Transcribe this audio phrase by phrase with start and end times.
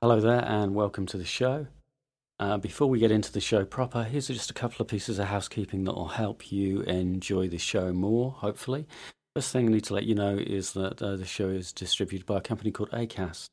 [0.00, 1.66] Hello there, and welcome to the show.
[2.38, 5.26] Uh, before we get into the show proper, here's just a couple of pieces of
[5.26, 8.86] housekeeping that will help you enjoy the show more, hopefully.
[9.34, 12.26] First thing I need to let you know is that uh, the show is distributed
[12.26, 13.46] by a company called Acast.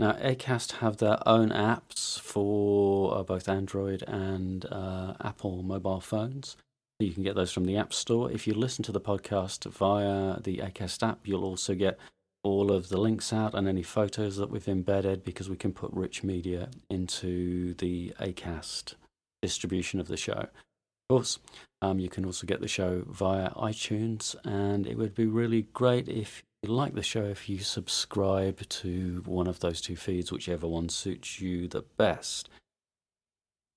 [0.00, 6.56] Now, Acast have their own apps for uh, both Android and uh, Apple mobile phones.
[6.98, 8.32] You can get those from the App Store.
[8.32, 12.00] If you listen to the podcast via the Acast app, you'll also get
[12.42, 15.92] all of the links out and any photos that we've embedded because we can put
[15.92, 18.94] rich media into the Acast
[19.42, 20.32] distribution of the show.
[20.40, 21.38] Of course,
[21.80, 26.08] um, you can also get the show via iTunes, and it would be really great
[26.08, 30.66] if you like the show if you subscribe to one of those two feeds, whichever
[30.66, 32.48] one suits you the best.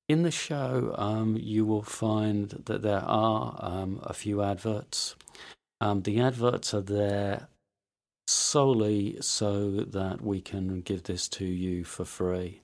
[0.09, 5.15] In the show, um, you will find that there are um, a few adverts.
[5.79, 7.47] Um, the adverts are there
[8.27, 12.61] solely so that we can give this to you for free.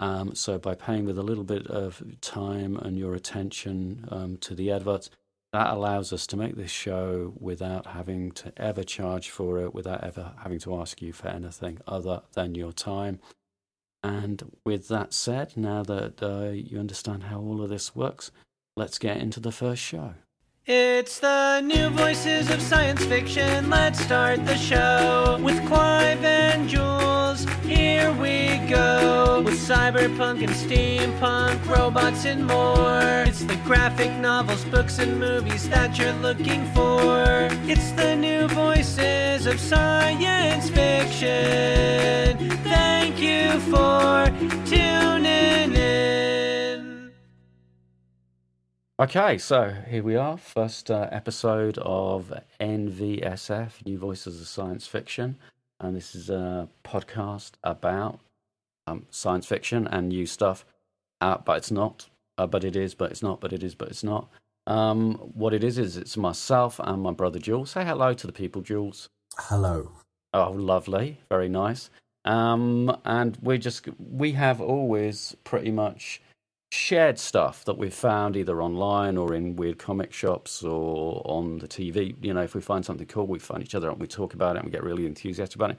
[0.00, 4.54] Um, so by paying with a little bit of time and your attention um, to
[4.54, 5.10] the adverts,
[5.52, 10.04] that allows us to make this show without having to ever charge for it, without
[10.04, 13.18] ever having to ask you for anything other than your time.
[14.02, 18.30] And with that said, now that uh, you understand how all of this works,
[18.76, 20.14] let's get into the first show.
[20.70, 23.70] It's the new voices of science fiction.
[23.70, 27.46] Let's start the show with Clive and Jules.
[27.64, 33.24] Here we go with cyberpunk and steampunk, robots and more.
[33.26, 37.48] It's the graphic novels, books, and movies that you're looking for.
[37.66, 42.50] It's the new voices of science fiction.
[42.62, 44.26] Thank you for
[44.66, 45.77] tuning in.
[49.00, 55.36] Okay, so here we are, first uh, episode of NVSF, New Voices of Science Fiction.
[55.78, 58.18] And this is a podcast about
[58.88, 60.64] um, science fiction and new stuff,
[61.20, 62.08] uh, but it's not.
[62.38, 64.28] Uh, but it is, but it's not, but it is, but it's not.
[64.66, 67.70] Um, what it is, is it's myself and my brother Jules.
[67.70, 69.08] Say hello to the people, Jules.
[69.36, 69.92] Hello.
[70.34, 71.20] Oh, lovely.
[71.28, 71.88] Very nice.
[72.24, 76.20] Um, and we just, we have always pretty much
[76.70, 81.68] shared stuff that we've found either online or in weird comic shops or on the
[81.68, 82.14] TV.
[82.20, 84.56] You know, if we find something cool, we find each other and we talk about
[84.56, 85.78] it and we get really enthusiastic about it.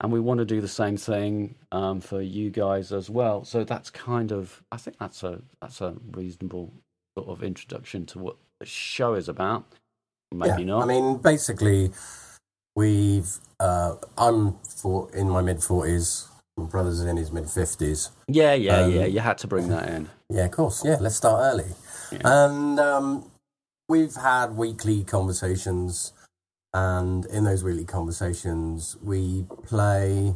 [0.00, 3.44] And we want to do the same thing um, for you guys as well.
[3.44, 6.72] So that's kind of, I think that's a that's a reasonable
[7.16, 9.64] sort of introduction to what the show is about.
[10.32, 10.82] Maybe yeah, not.
[10.82, 11.92] I mean, basically,
[12.74, 13.38] we've.
[13.60, 16.28] Uh, I'm for in my mid forties.
[16.56, 18.10] My brother's in his mid fifties.
[18.28, 19.06] yeah, yeah, um, yeah.
[19.06, 20.08] You had to bring that in.
[20.30, 20.84] Yeah, of course.
[20.84, 21.72] Yeah, let's start early.
[22.12, 22.18] Yeah.
[22.24, 23.30] And um,
[23.88, 26.12] we've had weekly conversations,
[26.72, 30.34] and in those weekly conversations, we play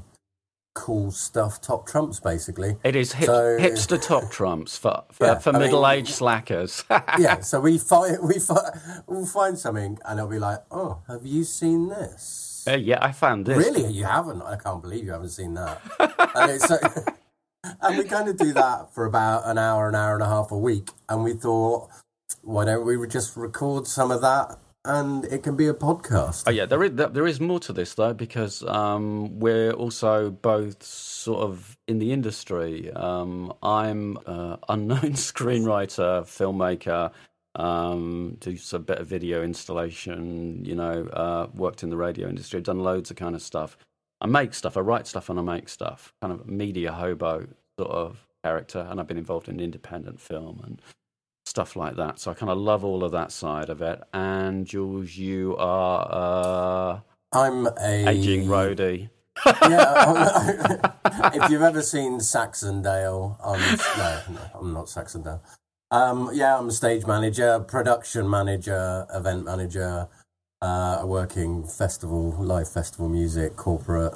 [0.75, 2.77] cool stuff, top trumps, basically.
[2.85, 6.85] It is hip, So- hipster top trumps for for, Yeah, for I mean- middle-aged slackers.
[7.19, 8.73] yeah, so we find we find
[9.07, 13.13] we'll find something, and it'll be like, "Oh, have you seen this?" Uh, yeah, I
[13.13, 13.57] found this.
[13.57, 14.43] Really, you haven't?
[14.43, 15.81] I can't believe you haven't seen that.
[16.35, 16.77] and, it's, so,
[17.83, 20.51] and we kind of do that for about an hour, an hour and a half
[20.51, 20.91] a week.
[21.09, 21.89] And we thought,
[22.43, 26.45] why don't we just record some of that, and it can be a podcast?
[26.47, 30.83] Oh yeah, there is there is more to this though because um, we're also both
[30.83, 32.93] sort of in the industry.
[32.93, 37.13] Um, I'm an unknown screenwriter, filmmaker,
[37.55, 40.65] um, do a bit of video installation.
[40.65, 43.77] You know, uh, worked in the radio industry, I've done loads of kind of stuff.
[44.21, 46.13] I make stuff, I write stuff, and I make stuff.
[46.21, 47.47] Kind of media hobo
[47.79, 50.83] sort of character, and I've been involved in independent film and
[51.47, 52.19] stuff like that.
[52.21, 54.01] So I kind of love all of that side of it.
[54.13, 56.09] And Jules, you are
[56.93, 57.01] uh,
[57.33, 59.11] I'm a aging roadie.
[59.47, 60.91] yeah,
[61.35, 63.61] if you've ever seen Saxondale, I'm,
[63.99, 65.41] no, no, I'm not Saxondale.
[65.91, 70.09] Um, yeah, I'm a stage manager, production manager, event manager,
[70.61, 74.15] uh, working festival, live festival music, corporate.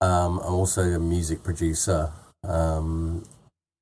[0.00, 2.10] Um, I'm also a music producer.
[2.42, 3.24] Um,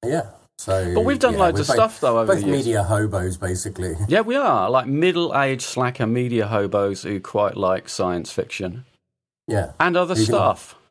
[0.05, 0.27] yeah,
[0.59, 0.95] so.
[0.95, 2.59] But we've done yeah, loads of both- stuff though over Both the years.
[2.67, 3.95] media hobos, basically.
[4.09, 8.85] Yeah, we are like middle-aged slacker media hobos who quite like science fiction
[9.49, 10.35] Yeah, and other You can-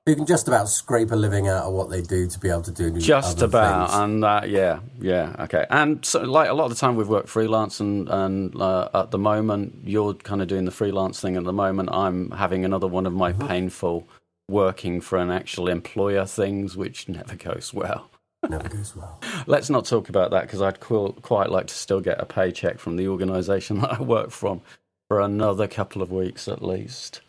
[0.05, 2.63] who can just about scrape a living out of what they do to be able
[2.63, 2.99] to do new.
[2.99, 3.99] Just about, things.
[4.01, 5.65] and uh, yeah, yeah, okay.
[5.69, 9.11] And so, like a lot of the time, we've worked freelance, and and uh, at
[9.11, 11.37] the moment, you're kind of doing the freelance thing.
[11.37, 13.19] At the moment, I'm having another one of Mm-hmm.
[13.19, 14.07] my painful
[14.49, 18.09] working for an actual employer things, which never goes well.
[18.49, 19.21] Never goes well.
[19.47, 22.79] Let's not talk about that because I'd qu- quite like to still get a paycheck
[22.79, 24.61] from the organisation that I work from
[25.07, 27.21] for another couple of weeks at least.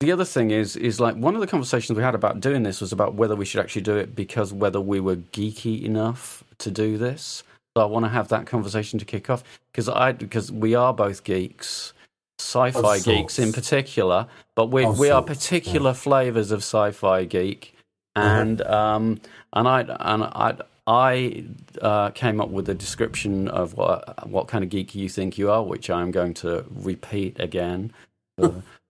[0.00, 2.80] The other thing is is like one of the conversations we had about doing this
[2.80, 6.70] was about whether we should actually do it because whether we were geeky enough to
[6.70, 7.42] do this.
[7.76, 10.92] So I want to have that conversation to kick off because I because we are
[10.94, 11.92] both geeks,
[12.38, 17.74] sci-fi geeks in particular, but we we are particular flavors of sci-fi geek,
[18.16, 18.40] Uh-huh.
[18.40, 19.20] and um
[19.52, 20.54] and I and I.
[20.88, 21.44] I
[21.82, 25.50] uh, came up with a description of what what kind of geek you think you
[25.50, 27.92] are, which I'm going to repeat again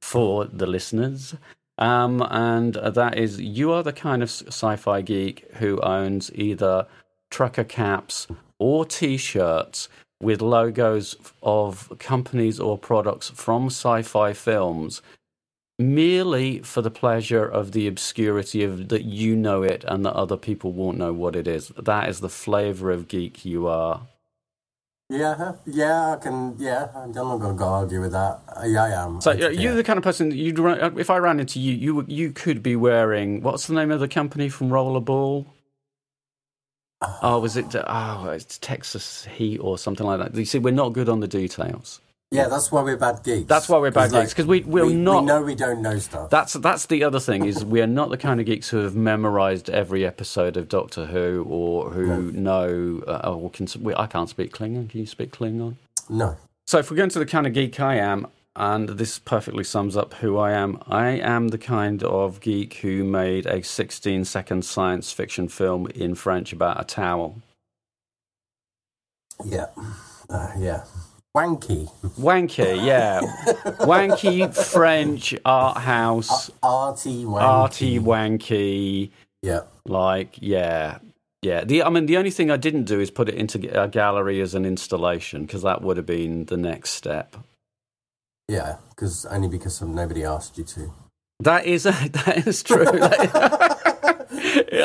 [0.00, 1.34] for, the listeners.
[1.78, 6.86] Um, and that is, you are the kind of sci-fi geek who owns either
[7.30, 8.26] trucker caps
[8.58, 9.88] or T-shirts
[10.20, 15.02] with logos of companies or products from sci-fi films,
[15.78, 20.38] merely for the pleasure of the obscurity of that you know it and that other
[20.38, 21.68] people won't know what it is.
[21.76, 24.00] That is the flavor of geek you are.
[25.08, 26.56] Yeah, yeah, I can.
[26.58, 28.40] Yeah, I'm not going to go argue with that.
[28.64, 29.20] Yeah, I am.
[29.20, 29.74] So you're yeah.
[29.74, 32.60] the kind of person that you'd run, if I ran into you, you you could
[32.60, 35.46] be wearing what's the name of the company from Rollerball?
[37.02, 37.18] Ah.
[37.22, 37.66] Oh, was it?
[37.76, 40.34] Oh, it's Texas Heat or something like that.
[40.34, 42.00] You see, we're not good on the details.
[42.32, 43.46] Yeah, that's why we're bad geeks.
[43.46, 45.20] That's why we're bad like, geeks because we we're we, not.
[45.20, 46.28] We know we don't know stuff.
[46.28, 48.96] That's that's the other thing is we are not the kind of geeks who have
[48.96, 53.02] memorized every episode of Doctor Who or who know.
[53.06, 54.90] Uh, or can, we, I can't speak Klingon.
[54.90, 55.76] Can you speak Klingon?
[56.08, 56.36] no.
[56.66, 58.26] So if we're going to the kind of geek I am,
[58.56, 63.04] and this perfectly sums up who I am, I am the kind of geek who
[63.04, 67.40] made a 16 second science fiction film in French about a towel.
[69.44, 69.66] Yeah.
[70.28, 70.84] Uh, yeah.
[71.36, 71.90] Wanky.
[72.18, 73.20] Wanky, yeah.
[73.84, 77.42] wanky French art house, Arty wanky.
[77.42, 79.10] arty wanky,
[79.42, 79.60] Yeah.
[79.84, 80.98] like, yeah.
[81.42, 83.86] Yeah, the I mean, the only thing I didn't do is put it into a
[83.86, 87.36] gallery as an installation because that would have been the next step.
[88.48, 88.76] Yeah.
[88.90, 90.92] Because only because nobody asked you to.
[91.40, 92.86] That is that is true.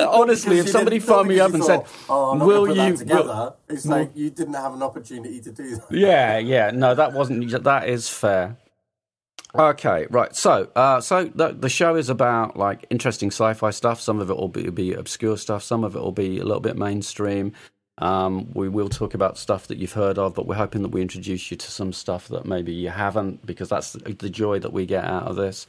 [0.09, 2.77] Honestly, if somebody phoned me up and thought, said, "Oh, I'm not "Will gonna put
[2.77, 3.23] that you?" Together.
[3.23, 5.91] will- it's like you didn't have an opportunity to do that.
[5.91, 7.63] yeah, yeah, no, that wasn't.
[7.63, 8.57] That is fair.
[9.53, 10.33] Okay, right.
[10.33, 13.99] So, uh, so the, the show is about like interesting sci-fi stuff.
[13.99, 15.61] Some of it will be, be obscure stuff.
[15.61, 17.51] Some of it will be a little bit mainstream.
[17.97, 21.01] Um, we will talk about stuff that you've heard of, but we're hoping that we
[21.01, 24.71] introduce you to some stuff that maybe you haven't, because that's the, the joy that
[24.73, 25.67] we get out of this.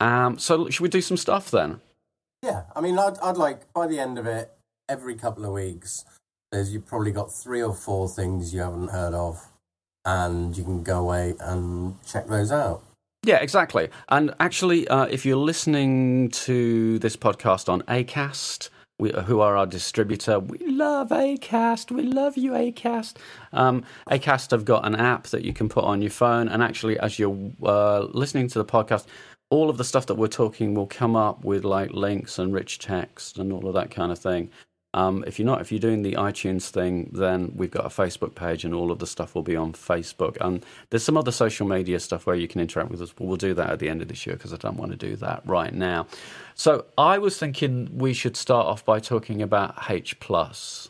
[0.00, 1.80] Um, so, should we do some stuff then?
[2.42, 4.52] Yeah, I mean, I'd, I'd like by the end of it,
[4.88, 6.04] every couple of weeks,
[6.52, 9.48] there's you've probably got three or four things you haven't heard of,
[10.04, 12.82] and you can go away and check those out.
[13.24, 13.88] Yeah, exactly.
[14.08, 18.68] And actually, uh, if you're listening to this podcast on Acast,
[18.98, 21.90] we, who are our distributor, we love Acast.
[21.90, 23.16] We love you, Acast.
[23.52, 26.98] Um, Acast have got an app that you can put on your phone, and actually,
[27.00, 29.06] as you're uh, listening to the podcast,
[29.50, 32.78] all of the stuff that we're talking will come up with like links and rich
[32.78, 34.50] text and all of that kind of thing.
[34.94, 38.34] Um, if you're not, if you're doing the iTunes thing, then we've got a Facebook
[38.34, 40.38] page, and all of the stuff will be on Facebook.
[40.40, 43.12] And there's some other social media stuff where you can interact with us.
[43.12, 44.96] But we'll do that at the end of this year because I don't want to
[44.96, 46.06] do that right now.
[46.54, 50.88] So I was thinking we should start off by talking about H plus.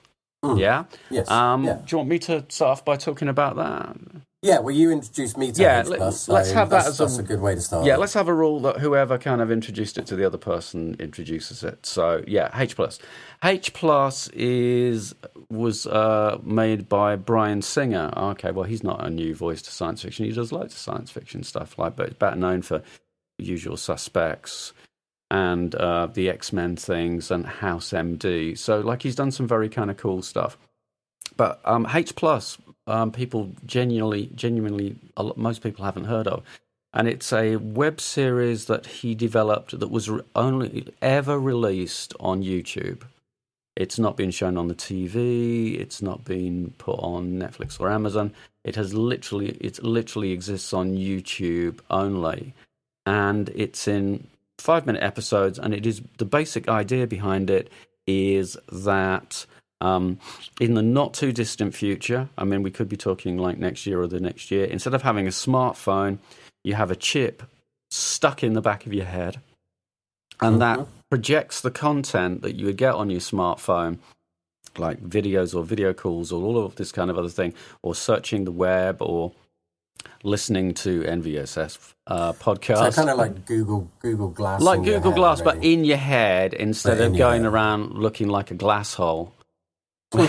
[0.54, 0.84] Yeah.
[1.10, 1.28] Yes.
[1.28, 1.74] Um, yeah.
[1.74, 3.96] Do you want me to start off by talking about that?
[4.46, 7.04] Yeah, well, you introduced me to Yeah, H+, let- so let's have that as a-
[7.04, 7.84] that's a good way to start.
[7.84, 10.94] Yeah, let's have a rule that whoever kind of introduced it to the other person
[11.00, 11.84] introduces it.
[11.84, 13.00] So yeah, H plus.
[13.42, 15.14] H plus is
[15.50, 18.12] was uh, made by Bryan Singer.
[18.16, 20.24] Okay, well he's not a new voice to science fiction.
[20.26, 22.82] He does loads of science fiction stuff, like but he's better known for
[23.38, 24.72] Usual Suspects
[25.30, 28.56] and uh, the X Men things and House MD.
[28.56, 30.56] So like he's done some very kind of cool stuff.
[31.36, 32.56] But um, H plus,
[32.86, 34.96] um, people genuinely, genuinely,
[35.36, 36.42] most people haven't heard of,
[36.94, 42.42] and it's a web series that he developed that was re- only ever released on
[42.42, 43.02] YouTube.
[43.76, 45.78] It's not been shown on the TV.
[45.78, 48.32] It's not been put on Netflix or Amazon.
[48.64, 52.54] It has literally, it literally exists on YouTube only,
[53.04, 54.26] and it's in
[54.58, 55.58] five minute episodes.
[55.58, 57.70] And it is the basic idea behind it
[58.06, 59.44] is that
[59.80, 60.18] um,
[60.60, 64.00] in the not too distant future, I mean, we could be talking like next year
[64.00, 66.18] or the next year, instead of having a smartphone,
[66.64, 67.42] you have a chip
[67.90, 69.40] stuck in the back of your head,
[70.40, 73.98] and that projects the content that you would get on your smartphone,
[74.78, 78.44] like videos or video calls or all of this kind of other thing, or searching
[78.44, 79.32] the web or
[80.22, 84.60] listening to NVSF uh, So kind of like Google Google Glass.
[84.62, 88.54] like Google Glass, but in your head instead But of going around looking like a
[88.54, 89.32] glass hole.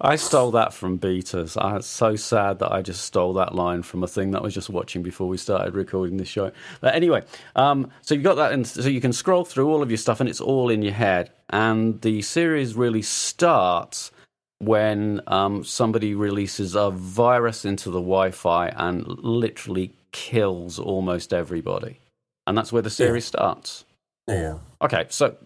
[0.00, 1.56] I stole that from Beaters.
[1.56, 4.42] I was so sad that I just stole that line from a thing that I
[4.42, 6.52] was just watching before we started recording this show.
[6.80, 7.22] But anyway,
[7.56, 10.20] um, so you've got that, and so you can scroll through all of your stuff,
[10.20, 11.30] and it's all in your head.
[11.50, 14.10] And the series really starts
[14.58, 22.00] when um, somebody releases a virus into the Wi-Fi and literally kills almost everybody,
[22.46, 23.28] and that's where the series yeah.
[23.28, 23.84] starts.
[24.28, 24.58] Yeah.
[24.80, 25.36] Okay, so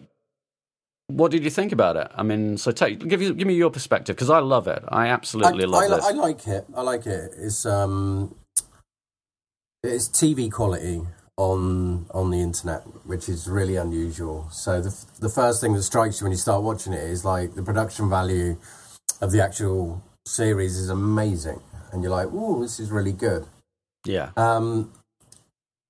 [1.09, 2.07] what did you think about it?
[2.15, 4.83] I mean, so take give you give me your perspective because I love it.
[4.89, 6.03] I absolutely I, love I, it.
[6.03, 6.65] I like it.
[6.75, 7.31] I like it.
[7.35, 8.35] It's um,
[9.83, 11.01] it's TV quality
[11.35, 14.47] on on the internet, which is really unusual.
[14.51, 17.55] So the the first thing that strikes you when you start watching it is like
[17.55, 18.57] the production value
[19.19, 21.59] of the actual series is amazing,
[21.91, 23.47] and you're like, "Oh, this is really good."
[24.05, 24.29] Yeah.
[24.37, 24.93] Um,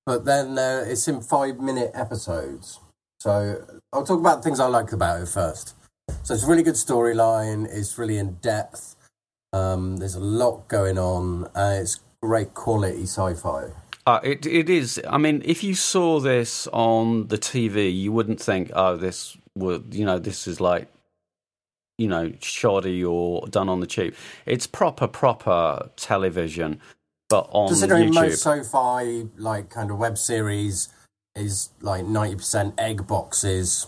[0.06, 2.80] but then uh, it's in five minute episodes.
[3.20, 5.74] So I'll talk about the things I like about it first.
[6.22, 7.66] So it's a really good storyline.
[7.70, 8.96] It's really in depth.
[9.52, 11.46] Um, there's a lot going on.
[11.56, 13.70] Uh, it's great quality sci-fi.
[14.06, 15.00] Uh, it it is.
[15.08, 19.92] I mean, if you saw this on the TV, you wouldn't think, "Oh, this would,"
[19.94, 20.88] you know, this is like,
[21.98, 24.14] you know, shoddy or done on the cheap.
[24.46, 26.80] It's proper, proper television,
[27.28, 28.14] but on Considering YouTube.
[28.14, 30.88] most sci-fi, like kind of web series,
[31.40, 33.86] is like 90% egg boxes.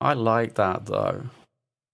[0.00, 1.24] I like that though.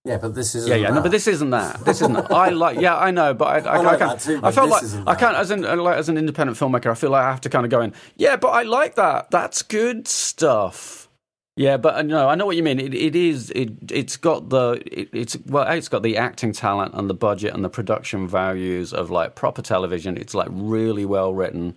[0.05, 0.89] Yeah, but this is yeah, yeah.
[0.89, 0.95] That.
[0.97, 1.85] No, but this isn't that.
[1.85, 2.17] This isn't.
[2.33, 2.81] I like.
[2.81, 4.21] Yeah, I know, but I, I, I, like I can't.
[4.21, 6.91] too, I felt like I can't as an like, as an independent filmmaker.
[6.91, 7.95] I feel like I have to kind of go in.
[8.17, 9.31] Yeah, but I like that.
[9.31, 11.09] That's good stuff.
[11.55, 12.81] Yeah, but uh, no, I know what you mean.
[12.81, 13.51] It, it is.
[13.51, 14.83] It it's got the.
[14.87, 18.93] It, it's well, it's got the acting talent and the budget and the production values
[18.93, 20.17] of like proper television.
[20.17, 21.77] It's like really well written.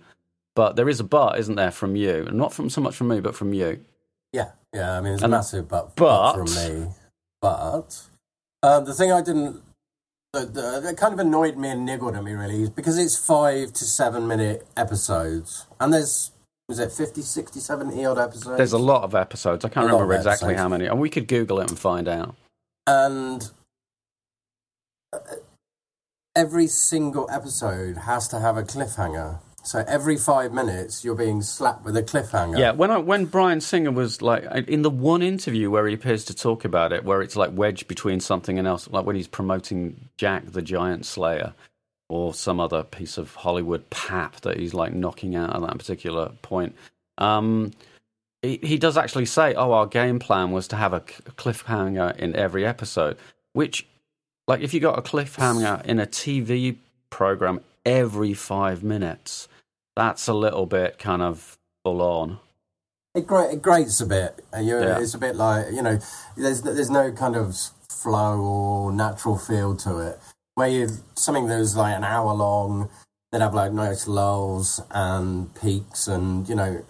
[0.56, 2.24] But there is a but, isn't there, from you?
[2.26, 3.84] And Not from so much from me, but from you.
[4.32, 4.98] Yeah, yeah.
[4.98, 6.88] I mean, it's And- a massive but, but- from me.
[7.42, 8.02] But
[8.64, 9.62] um, the thing I didn't,
[10.32, 13.16] the, the, that kind of annoyed me and niggled at me really is because it's
[13.16, 16.32] five to seven minute episodes, and there's
[16.68, 18.56] was it 50, 60, 70 odd episodes?
[18.56, 19.64] There's a lot of episodes.
[19.64, 20.60] I can't A remember exactly episodes.
[20.62, 22.34] how many, and we could Google it and find out.
[22.86, 23.48] and
[25.12, 25.18] uh,
[26.34, 29.38] every single episode has to have a cliffhanger.
[29.66, 32.56] So every five minutes, you're being slapped with a cliffhanger.
[32.56, 36.24] Yeah, when I, when Bryan Singer was like in the one interview where he appears
[36.26, 39.26] to talk about it, where it's like wedged between something and else, like when he's
[39.26, 41.52] promoting Jack the Giant Slayer
[42.08, 46.30] or some other piece of Hollywood pap that he's like knocking out at that particular
[46.42, 46.76] point.
[47.18, 47.72] Um,
[48.42, 52.36] he, he does actually say, "Oh, our game plan was to have a cliffhanger in
[52.36, 53.16] every episode,"
[53.52, 53.84] which,
[54.46, 56.76] like, if you got a cliffhanger in a TV
[57.10, 59.48] program every five minutes,
[59.96, 62.38] that's a little bit kind of full on.
[63.14, 64.44] It, gra- it grates a bit.
[64.52, 65.00] Uh, and you're, Yeah.
[65.00, 65.98] It's a bit like, you know,
[66.36, 67.56] there's there's no kind of
[67.88, 70.20] flow or natural feel to it.
[70.54, 72.90] Where you something that was like an hour long,
[73.32, 76.84] they'd have like nice lulls and peaks, and you know,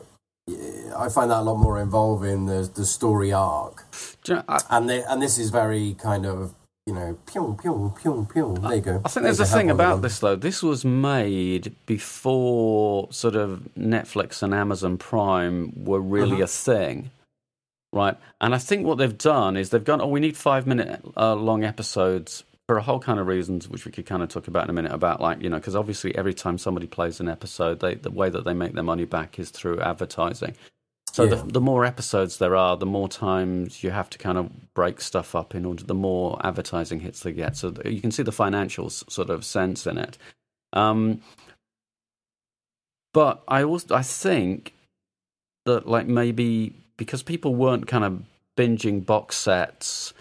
[0.96, 3.84] I find that a lot more involving the the story arc.
[4.26, 6.54] You know, I, And they, and this is very kind of
[6.87, 8.62] you know, pyong pyong pyong pyong.
[8.62, 9.02] There you go.
[9.05, 10.37] I think there's a There's thing about this though.
[10.37, 16.45] This was made before sort of Netflix and Amazon Prime were really Mhm.
[16.45, 17.11] a thing,
[17.93, 18.16] right?
[18.40, 21.35] And I think what they've done is they've gone, oh, we need five minute uh,
[21.35, 24.64] long episodes for a whole kind of reasons, which we could kind of talk about
[24.64, 24.93] in a minute.
[24.93, 28.31] About like you know, because obviously every time somebody plays an episode, they the way
[28.31, 30.55] that they make their money back is through advertising.
[31.16, 31.37] So Yeah.
[31.37, 35.00] the, the more episodes there are, the more times you have to kind of break
[35.00, 37.56] stuff up in order, the more advertising hits they get.
[37.56, 40.18] So you can see the financial sort of sense in it.
[40.75, 41.23] Um,
[43.14, 44.75] but I also I think
[45.64, 48.23] that like maybe because people weren't kind of
[48.58, 50.12] binging box sets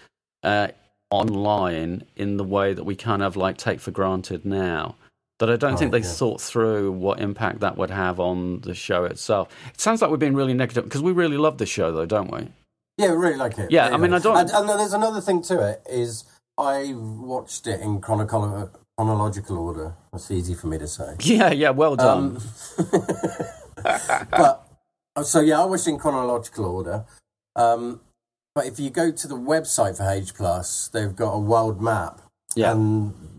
[0.44, 0.68] uh,
[1.10, 4.96] online in the way that we kind of like take for granted now.
[5.38, 6.04] That I don't think they yeah.
[6.04, 9.48] thought through what impact that would have on the show itself.
[9.74, 12.30] It sounds like we're being really negative because we really love the show, though, don't
[12.32, 12.48] we?
[12.96, 13.70] Yeah, we really like it.
[13.70, 16.24] Yeah, Really I mean, I don't- And, and there's another thing to it is
[16.56, 19.94] I watched it in chronological chronological order.
[20.10, 21.16] That's easy for me to say.
[21.20, 22.40] Yeah, yeah, well done.
[22.78, 22.88] Um,
[24.30, 24.66] but
[25.14, 27.04] uh, so yeah, I watched in chronological order.
[27.54, 28.00] Um,
[28.54, 32.22] but if you go to the website for H Plus, they've got a world map.
[32.54, 33.35] yeah, And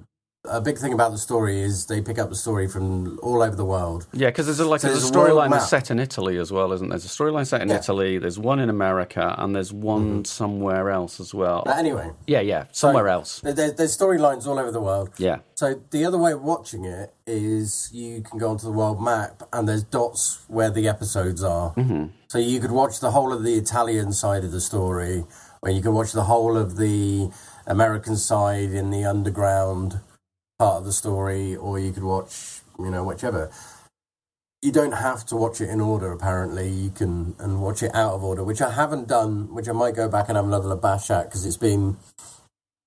[0.50, 3.56] a big thing about the story is they pick up the story from all over
[3.56, 4.08] the world.
[4.14, 6.38] yeah, because there's a, like so there's a there's a storyline that's set in Italy
[6.38, 6.98] as well, isn't there?
[6.98, 7.78] There's a storyline set in Yeah.
[7.78, 8.18] Italy.
[8.18, 11.64] There's one in America, and there's one somewhere else as well.
[11.66, 13.40] But anyway, yeah, yeah, somewhere else.
[13.42, 15.10] there, there- there's storylines all over the world.
[15.18, 19.02] Yeah, So the other way of watching it is you can go onto the world
[19.02, 21.74] map and there's dots where the episodes are.
[21.76, 22.06] Mm-hmm.
[22.30, 25.26] So you could watch the whole of the Italian side of the story,
[25.62, 27.30] or you could watch the whole of the
[27.66, 30.00] American side in the underground
[30.60, 33.52] part of the story, or you could watch, you know, whichever.
[34.64, 36.12] You don't have to watch it in order.
[36.12, 39.54] Apparently, you can and watch it out of order, which I haven't done.
[39.54, 41.98] Which I might go back and have another bash at because it's been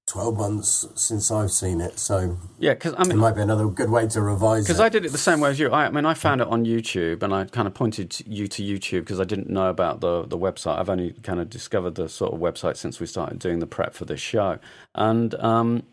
[0.08, 2.00] 12 months since I've seen it.
[2.00, 4.80] So Yeah, because I it might be another good way to revise because.
[4.80, 5.70] I did it the same way as you.
[5.70, 8.62] I, I mean, I found it on YouTube, and I kind of pointed you to
[8.62, 10.76] YouTube because I didn't know about the the website.
[10.76, 13.94] I've only kind of discovered the sort of website since we started doing the prep
[13.94, 14.58] for this show,
[14.96, 15.84] and um,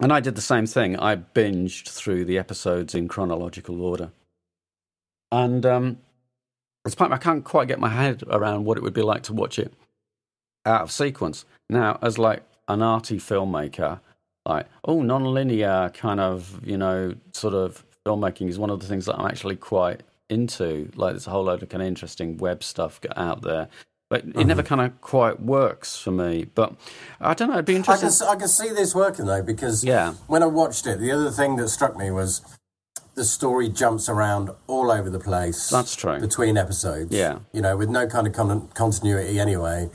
[0.00, 0.98] and I did the same thing.
[0.98, 4.12] I binged through the episodes in chronological order,
[5.30, 5.98] and um,
[6.84, 9.32] it's part I can't quite get my head around what it would be like to
[9.32, 9.72] watch it
[10.66, 11.44] out of sequence.
[11.68, 14.00] Now, as like an arty filmmaker,
[14.46, 19.06] like oh, non-linear kind of you know sort of filmmaking is one of the things
[19.06, 20.90] that I'm actually quite into.
[20.94, 23.68] Like there's a whole load of kind of interesting web stuff out there.
[24.14, 26.44] But it never kind of quite works for me.
[26.54, 26.74] But
[27.20, 27.54] I don't know.
[27.54, 28.10] It'd be I interesting.
[28.10, 30.12] can, I can see this working though because Yeah.
[30.28, 32.40] when I watched it, the other thing that struck me was
[33.16, 35.68] the story jumps around all over the place.
[35.68, 36.20] That's true.
[36.20, 37.40] Between episodes, Yeah.
[37.52, 39.90] you know, with no kind of con- continuity anyway.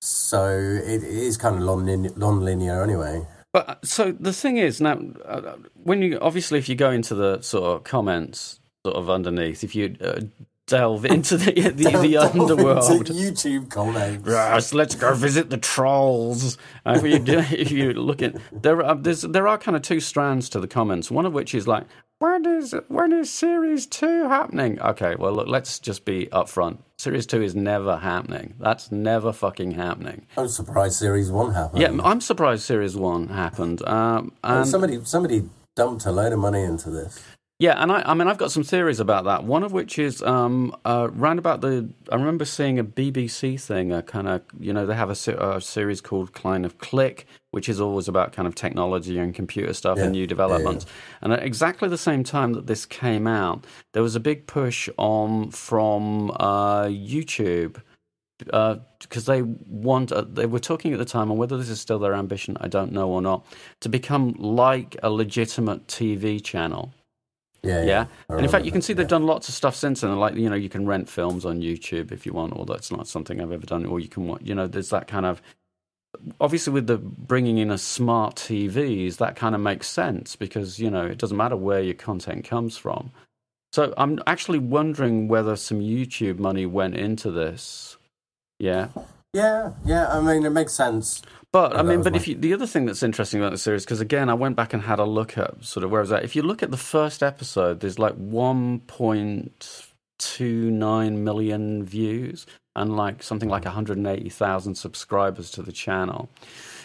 [0.00, 1.84] So it is kind of non
[2.16, 3.24] non-linear anyway.
[3.52, 5.52] But uh, so the thing is now, uh,
[5.84, 9.76] when you obviously if you go into the sort of comments sort of underneath, if
[9.76, 10.22] you uh,
[10.66, 13.08] delve into the the, the Delve underworld.
[13.08, 14.26] into YouTube comments.
[14.26, 16.56] Yes, let's go visit the trolls.
[16.86, 20.00] Uh, if you do, if you look at there, are, there are kind of two
[20.00, 21.10] strands to the comments.
[21.10, 21.84] One of which is like,
[22.18, 24.80] when is when is series two happening?
[24.80, 26.78] Okay, well look, let's just be upfront.
[26.98, 28.54] Series two is never happening.
[28.58, 30.26] That's never fucking happening.
[30.36, 31.82] I'm surprised series one happened.
[31.82, 33.86] Yeah, I'm surprised series one happened.
[33.86, 37.22] Um, and somebody somebody dumped a load of money into this.
[37.60, 39.44] Yeah, and I, I mean, I've got some theories about that.
[39.44, 41.88] One of which is um, uh, round about the.
[42.10, 45.60] I remember seeing a BBC thing, a kind of, you know, they have a, a
[45.60, 49.98] series called Kind of Click, which is always about kind of technology and computer stuff
[49.98, 50.86] and Yeah, new yeah, developments.
[51.22, 54.88] And at exactly the same time that this came out, there was a big push
[54.98, 57.80] on from uh, YouTube
[58.38, 62.00] because they want uh, they were talking at the time and whether this is still
[62.00, 63.46] their ambition i don't know or not
[63.80, 66.92] to become like a legitimate tv channel
[67.64, 68.06] Yeah, yeah.
[68.28, 69.08] I And in fact, you can see they've yeah.
[69.08, 70.16] done lots of stuff since then.
[70.18, 73.08] Like, you know, you can rent films on YouTube if you want, although it's not
[73.08, 73.86] something I've ever done.
[73.86, 75.42] Or you can, you know, there's that kind of.
[76.40, 80.90] Obviously, with the bringing in a smart TVs, that kind of makes sense because, you
[80.90, 83.10] know, it doesn't matter where your content comes from.
[83.72, 87.96] So I'm actually wondering whether some YouTube money went into this.
[88.60, 88.88] Yeah.
[89.32, 90.06] Yeah, yeah.
[90.16, 91.22] I mean, it makes sense.
[91.54, 93.84] But I mean, but my- if you, the other thing that's interesting about the series,
[93.84, 96.24] because again, I went back and had a look at sort of where was that.
[96.24, 103.48] If you look at the first episode, there's like 1.29 million views and like something
[103.48, 106.28] like 180,000 subscribers to the channel.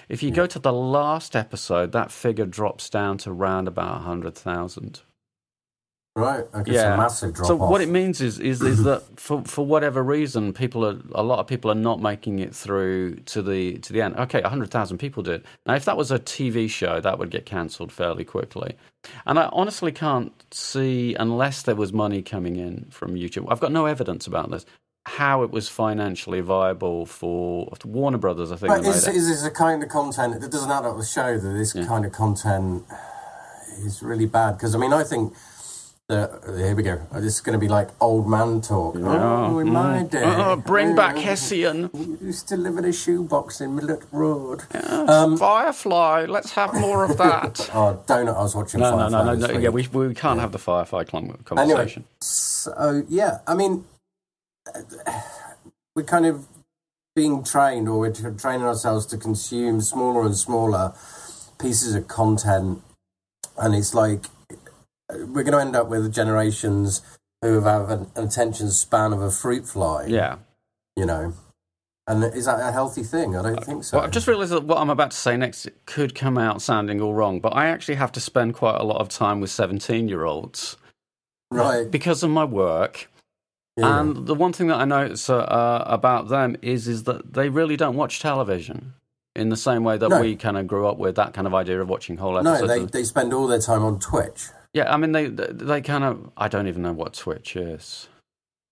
[0.07, 0.35] If you hmm.
[0.35, 5.01] go to the last episode, that figure drops down to around about 100,000.
[6.19, 6.45] Right.
[6.55, 6.95] Okay, Yeah.
[6.95, 7.71] a massive drop So off.
[7.71, 11.39] what it means is is is that for for whatever reason, people are a lot
[11.39, 14.15] of people are not making it through to the to the end.
[14.17, 15.45] Okay, hundred thousand people did.
[15.67, 18.75] Now, if that was a TV show, that would get cancelled fairly quickly.
[19.27, 23.47] And I honestly can't see unless there was money coming in from YouTube.
[23.51, 24.65] I've got no evidence about this.
[25.07, 28.69] How it was financially viable for Warner Brothers, I think.
[28.69, 31.53] But is, is this a kind of content that doesn't add up the show that
[31.57, 32.85] this kind of content
[33.85, 34.53] is really bad?
[34.53, 35.33] Because I mean, I think
[36.09, 36.99] that here we go.
[37.11, 38.95] Uh, this is going to be like old man talk.
[38.97, 41.89] Oh, in my day, Oh, bring back uh, Hessian.
[41.93, 44.63] we used to live in a shoebox in Millet Road.
[44.75, 46.25] Um, Firefly.
[46.27, 47.69] Let's have more of that.
[47.73, 48.35] Oh, donut!
[48.35, 48.79] I was watching.
[48.79, 49.59] No, no, Firefly no, no, this no.
[49.59, 52.05] Yeah, we we can't have the Firefly clum- Anyway, conversation.
[52.19, 53.85] so yeah, I mean,
[54.75, 54.81] uh,
[55.95, 56.47] we're kind of
[57.15, 60.93] being trained, or we're training ourselves to consume smaller and smaller
[61.59, 62.81] pieces of content,
[63.57, 64.25] and it's like
[65.11, 67.01] we're going to end up with generations
[67.41, 70.05] who have an, an attention span of a fruit fly.
[70.05, 70.37] Yeah.
[70.95, 71.33] you know.
[72.07, 73.35] And is that a healthy thing?
[73.37, 73.97] I don't think so.
[73.97, 76.99] Well, I've just realised that what I'm about to say next could come out sounding
[77.01, 80.07] all wrong, but I actually have to spend quite a lot of time with 17
[80.07, 80.75] year olds
[81.51, 81.89] right.
[81.89, 83.11] because of my work.
[83.77, 83.99] Yeah.
[83.99, 87.47] And the one thing that I notice uh, uh, about them is is that they
[87.47, 88.93] really don't watch television
[89.35, 90.19] in the same way that No.
[90.19, 92.61] we kind of grew up with that kind of idea of watching whole episodes.
[92.61, 94.47] no, they, they spend all their time on Twitch.
[94.73, 98.07] Yeah, I mean they they kind of I don't even know what Twitch is.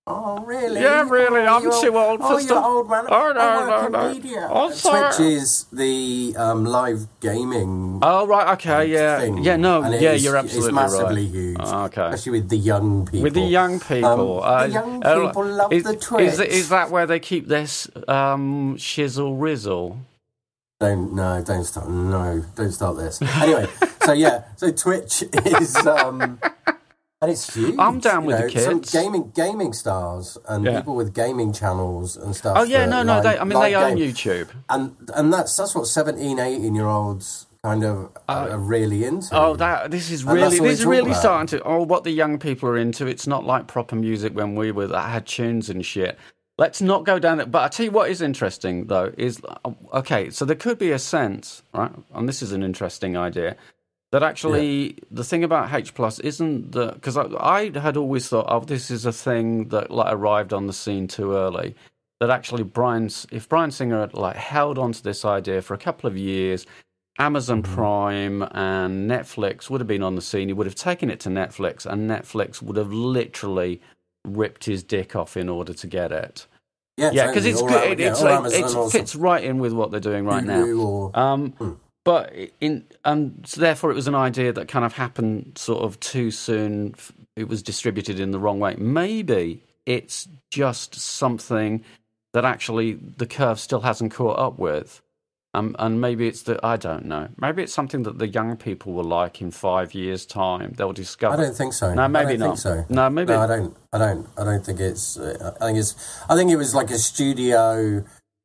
[0.10, 0.80] Oh, really?
[0.80, 2.64] Yeah, really, I'm you're- too old for Oh, you're stuff.
[2.66, 3.04] old man.
[3.10, 4.14] Oh, no, I work no, in no.
[4.14, 4.48] media.
[4.50, 5.14] Oh, sorry.
[5.14, 9.40] Twitch is the um, live gaming Oh right, okay, yeah, thing.
[9.44, 11.34] yeah, no, And yeah, is- you're absolutely It's massively right.
[11.34, 11.58] huge.
[11.60, 12.06] Oh, okay.
[12.06, 13.22] Especially with the young people.
[13.24, 16.40] With the young people, Um, the young people love is, the Is, Twitch.
[16.62, 19.98] is that where they keep this um, shizzle rizzle?
[20.80, 21.90] Don't no, don't start.
[21.90, 23.20] No, don't start this.
[23.22, 23.68] Anyway,
[24.06, 26.40] so yeah, so Twitch is um,
[27.20, 27.76] and it's huge.
[27.80, 28.92] I'm down with the know, some kids.
[28.94, 30.78] gaming gaming stars and Yeah.
[30.80, 32.58] people with gaming channels and stuff.
[32.60, 33.16] Oh yeah, no, no.
[33.16, 34.12] like- They, I mean, like they own game.
[34.14, 34.50] YouTube.
[34.70, 39.30] and and that's that's what 17, 18 year olds kind of are really into.
[39.32, 41.20] Oh, that this is really this is really about.
[41.20, 41.64] starting to.
[41.64, 43.08] Oh, what the young people are into.
[43.08, 46.20] It's not like proper music when we were that had tunes and shit.
[46.58, 47.52] Let's not go down that.
[47.52, 50.30] But I tell you what is interesting though is uh, okay.
[50.30, 51.92] So there could be a sense, right?
[52.14, 53.56] And this is an interesting idea
[54.12, 58.46] that actually the thing about H plus isn't that because I, I had always thought,
[58.48, 61.76] oh, this is a thing that like arrived on the scene too early.
[62.20, 65.78] That actually Brian's if Bryan Singer had like held on to this idea for a
[65.78, 66.66] couple of years,
[67.20, 70.48] Amazon Prime and Netflix would have been on the scene.
[70.48, 73.82] He would have taken it to Netflix, and Netflix would have literally
[74.28, 76.46] ripped his dick off in order to get it.
[76.98, 77.72] yeah, Yeah, because it's good.
[77.72, 80.44] Am- It, yeah, it's like, it or fits right in with what they're doing right
[80.44, 80.64] now.
[80.64, 85.54] Or- Um, but in and so therefore it was an idea that kind of happened
[85.58, 86.96] sort of too soon.
[87.36, 88.76] It was distributed in the wrong way.
[88.78, 91.84] Maybe it's just something
[92.34, 95.02] that actually the curve still hasn't caught up with.
[95.58, 97.30] Um, and maybe it's that I don't know.
[97.40, 100.74] Maybe it's something that the young people will like in five years' time.
[100.78, 101.34] They'll discover.
[101.36, 101.94] I don't think so.
[101.94, 102.60] No, maybe I don't not.
[102.60, 102.86] Think so.
[102.90, 103.78] No, maybe- No, I don't.
[103.94, 104.28] I don't.
[104.38, 105.18] I don't think it's.
[105.18, 105.96] Uh, I think it's.
[106.30, 108.04] I think it was like a studio,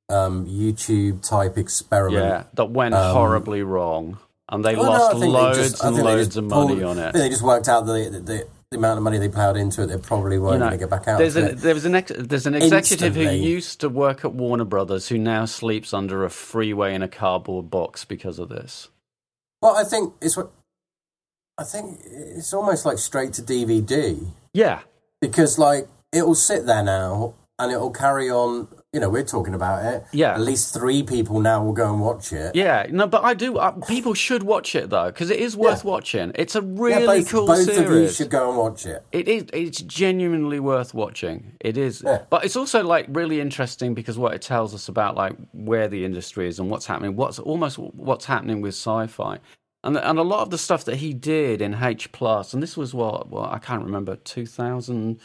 [0.08, 2.22] um, YouTube type experiment.
[2.24, 4.18] yeah, that went Um, horribly wrong,
[4.50, 7.12] and they Well, no, lost they loads just- and loads of money pulled- on it.
[7.14, 9.86] they just worked out the, the amount of money they plowed into it.
[9.86, 11.18] They probably weren't You know, going to get back out.
[11.18, 14.64] There's an, there was an ex, there's an executive who used to work at Warner
[14.64, 18.88] Brothers who now sleeps under a freeway in a cardboard box because of this.
[19.60, 20.50] Well, I think it's what.
[21.58, 24.80] I think it's almost like straight to DVD Yeah,
[25.20, 28.68] because, like, it will sit there now and it will carry on.
[28.92, 30.04] You know, we're talking about it.
[30.12, 30.34] Yeah.
[30.34, 32.54] At least three people now will go and watch it.
[32.54, 32.86] yeah.
[32.90, 33.56] No, but I do.
[33.56, 36.30] Uh, people should watch it though because it is worth watching.
[36.34, 37.78] It's a Yeah, really both, cool both series.
[37.78, 39.02] Both of you should go and watch it.
[39.10, 39.46] It is.
[39.54, 41.52] It's genuinely worth watching.
[41.60, 42.24] It is, Yeah.
[42.28, 46.04] but it's also like really interesting because what it tells us about like where the
[46.04, 47.16] industry is and what's happening.
[47.16, 49.38] What's almost what's happening with sci-fi,
[49.84, 52.76] and and a lot of the stuff that he did in H plus, and this
[52.76, 55.18] was what well I can't remember two thousand.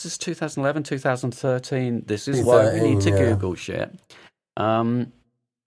[0.00, 2.04] This is 2011, 2013.
[2.06, 3.18] This is why we need to yeah.
[3.18, 3.94] Google shit.
[4.56, 5.12] Um,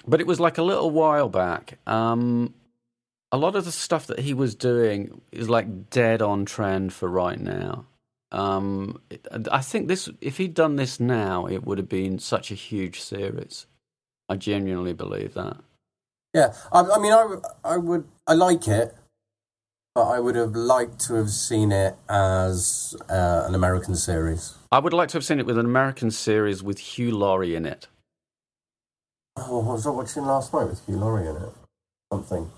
[0.08, 1.78] but it was like a little while back.
[1.86, 2.56] Um,
[3.32, 7.08] a lot of the stuff that he was doing is like dead on trend for
[7.08, 7.86] right now.
[8.32, 9.00] Um,
[9.52, 13.02] I think this, if he'd done this now, it would have been such a huge
[13.02, 13.68] series.
[14.28, 15.58] I genuinely believe that.
[16.34, 18.96] Yeah, I, I mean, I, I would, I like it,
[19.96, 24.56] but I would have liked to have seen it as uh, an American series.
[24.72, 27.66] I would like to have seen it with an American series with Hugh Laurie in
[27.66, 27.88] it.
[29.38, 31.54] Oh, what was I watching last night with Hugh Laurie in it?
[32.12, 32.52] Something.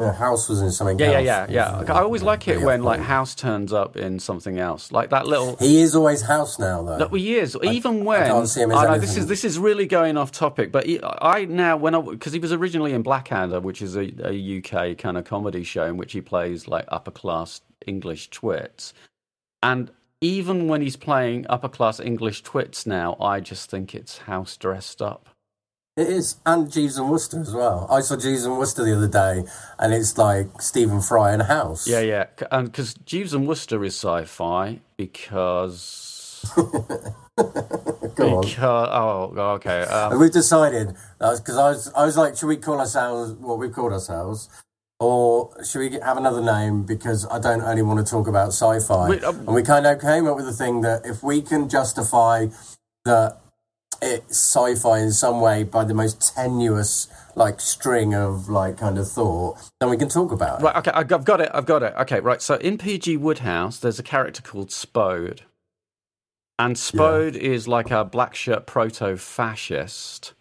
[0.00, 1.50] Yeah, House was in something Yeah, yeah, else.
[1.50, 1.92] yeah, yeah.
[1.92, 3.00] I always like it when like.
[3.00, 5.56] House turns up in something else, like that little.
[5.56, 6.98] He is always House now, though.
[6.98, 7.56] That he is.
[7.64, 10.30] Even when can't see him as I know this is this is really going off
[10.30, 13.96] topic, but he, I now when I because he was originally in Blackadder, which is
[13.96, 18.30] a, a UK kind of comedy show in which he plays like upper class English
[18.30, 18.94] twits,
[19.64, 24.56] and even when he's playing upper class English twits now, I just think it's House
[24.56, 25.28] dressed up.
[25.98, 27.84] It is, and Jeeves and Wooster as well.
[27.90, 29.42] I saw Jeeves and Wooster the other day,
[29.80, 31.88] and it's like Stephen Fry in a House.
[31.88, 38.40] Yeah, yeah, and because Jeeves and Wooster is sci-fi because Go on.
[38.42, 42.78] because oh okay um, we've decided because I was I was like, should we call
[42.78, 44.48] ourselves what we've called ourselves,
[45.00, 46.84] or should we have another name?
[46.84, 50.00] Because I don't only want to talk about sci-fi, Wait, um, and we kind of
[50.00, 52.46] came up with the thing that if we can justify
[53.04, 53.40] that
[54.00, 59.08] Eh, sci-fi in some way by the most tenuous like string of like kind of
[59.10, 60.64] thought, then we can talk about it.
[60.64, 61.92] Right, okay, I've got it, I've got it.
[62.00, 65.42] Okay, right, so in PG Wodehouse, there's a character called Spode.
[66.60, 70.34] And Spode is like a black shirt proto fascist.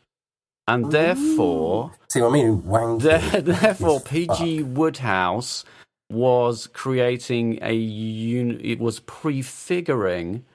[0.68, 2.62] And therefore, See what I mean?
[2.64, 3.02] Wanky.
[3.02, 5.64] there, therefore, PG Wodehouse
[6.10, 10.46] was creating a un- it was prefiguring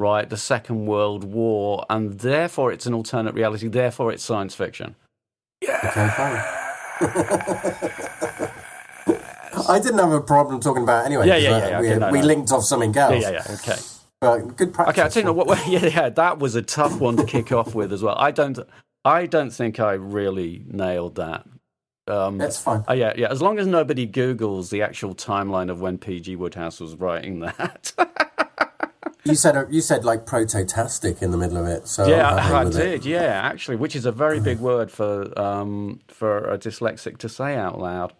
[0.00, 3.68] right the Second World War, and therefore it's an alternate reality.
[3.68, 4.96] Therefore, it's science fiction.
[5.62, 6.42] Okay, fine.
[9.68, 11.26] I didn't have a problem talking about it anyway.
[11.26, 12.26] Yeah, 'cause, yeah, uh, yeah, yeah, We, okay, no, we no.
[12.26, 13.22] linked off something else.
[13.22, 13.54] Yeah, yeah, yeah.
[13.54, 13.80] Okay.
[14.20, 14.94] But good practice.
[14.98, 15.46] Okay, I tell you what.
[15.46, 18.16] what yeah, yeah, that was a tough one to kick off with as well.
[18.18, 18.58] I don't,
[19.04, 21.46] I don't think I really nailed that.
[22.08, 22.84] Um, That's fine.
[22.88, 23.28] oh, yeah, yeah.
[23.30, 27.92] As long as nobody Googles the actual timeline of when PG Wodehouse was writing that.
[29.24, 31.88] you said you said like prototastic in the middle of it.
[31.88, 33.02] So yeah, I with it.
[33.02, 33.04] did.
[33.04, 37.56] Yeah, actually, which is a very big word for um, for a dyslexic to say
[37.56, 38.12] out loud.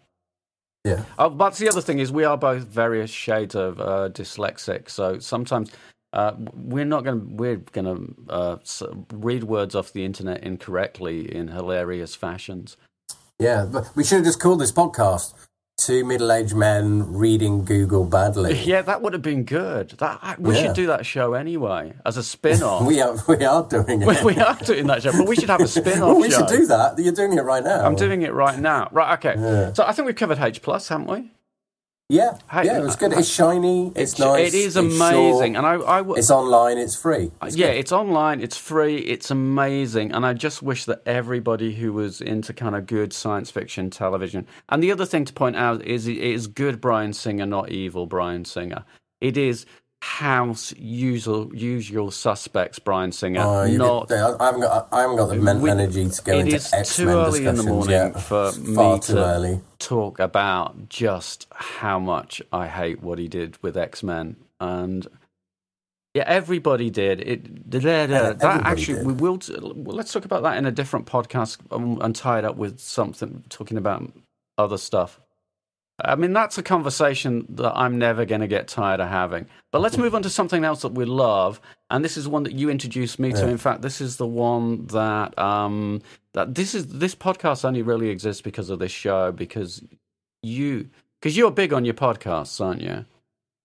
[0.84, 1.04] Yeah.
[1.18, 4.88] Oh, but the other thing is, we are both various shades of uh, dyslexic.
[4.88, 5.70] So sometimes
[6.12, 8.56] uh, we're not going to we're going to uh,
[9.12, 12.76] read words off the internet incorrectly in hilarious fashions.
[13.38, 15.34] Yeah, but we should have just called this podcast
[15.80, 18.52] Two Middle-Aged Men Reading Google Badly.
[18.64, 19.90] Yeah, that would have been good.
[19.98, 20.62] That we Yeah.
[20.66, 22.84] should do that show anyway as a spin-off.
[22.86, 24.22] We are we are doing it.
[24.22, 26.00] we are doing that show, but we should have a spin-off.
[26.00, 26.38] well, we show.
[26.46, 26.98] should do that.
[26.98, 27.86] You're doing it right now.
[27.86, 28.88] I'm doing it right now.
[28.92, 29.40] Right, okay.
[29.40, 29.72] Yeah.
[29.72, 31.30] So I think we've covered H plus, haven't we?
[32.10, 33.12] Yeah, Hey, yeah, it was good.
[33.12, 33.92] It's shiny.
[33.94, 34.48] It's, nice.
[34.48, 36.76] It is it's amazing, short, and I, I w- it's online.
[36.76, 37.30] It's free.
[37.40, 37.76] Uh, it's yeah, good.
[37.76, 42.52] it's online, it's free, it's amazing, and I just wish that everybody who was into
[42.52, 44.48] kind of good science fiction television.
[44.70, 48.06] And the other thing to point out is it is good Bryan Singer, not evil
[48.06, 48.84] Bryan Singer.
[49.20, 49.64] It is
[50.02, 54.08] house usual usual suspects Bryan Singer, Oh, not.
[54.08, 54.88] could- I haven't got.
[54.92, 57.16] I haven't got the mental We- energy to go it into is X too Men
[57.16, 58.20] early in the discussions morning yet.
[58.22, 59.60] for Far me too to early.
[59.78, 65.06] talk about just how much I hate what he did with X Men, and
[66.14, 67.68] yeah, everybody did it.
[67.70, 68.32] da- da- da.
[68.32, 69.06] That actually, did.
[69.06, 69.36] we will.
[69.38, 72.56] t- well, let's talk about that in a different podcast um, and tie it up
[72.56, 74.10] with something talking about
[74.56, 75.20] other stuff.
[76.04, 79.46] I mean, that's a conversation that I'm never going to get tired of having.
[79.70, 81.60] But let's move on to something else that we love,
[81.90, 83.40] and this is one that you introduced me to.
[83.40, 83.48] Yeah.
[83.48, 86.02] In fact, this is the one that um,
[86.34, 89.82] that this is this podcast only really exists because of this show because
[90.42, 90.88] you
[91.20, 93.04] because you're big on your podcasts, aren't you?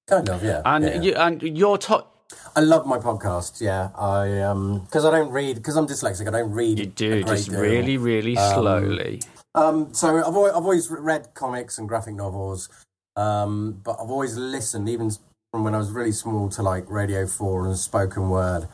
[0.07, 0.61] Kind of, yeah.
[0.65, 1.01] And yeah.
[1.01, 2.11] you and your top.
[2.55, 3.61] I love my podcast.
[3.61, 6.27] Yeah, I um because I don't read because I'm dyslexic.
[6.27, 6.79] I don't read.
[6.79, 9.21] You do just really, really slowly.
[9.55, 12.67] Um, so I've always, I've always read comics and graphic novels,
[13.15, 15.09] um, but I've always listened, even
[15.51, 18.67] from when I was really small, to like Radio Four and spoken word,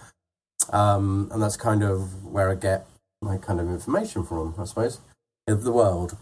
[0.73, 2.87] um, and that's kind of where I get
[3.21, 4.99] my kind of information from, I suppose,
[5.47, 6.17] of the world.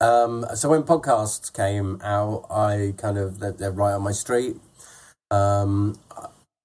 [0.00, 4.56] Um, so when podcasts came out, I kind of they're, they're right on my street.
[5.30, 6.00] Um,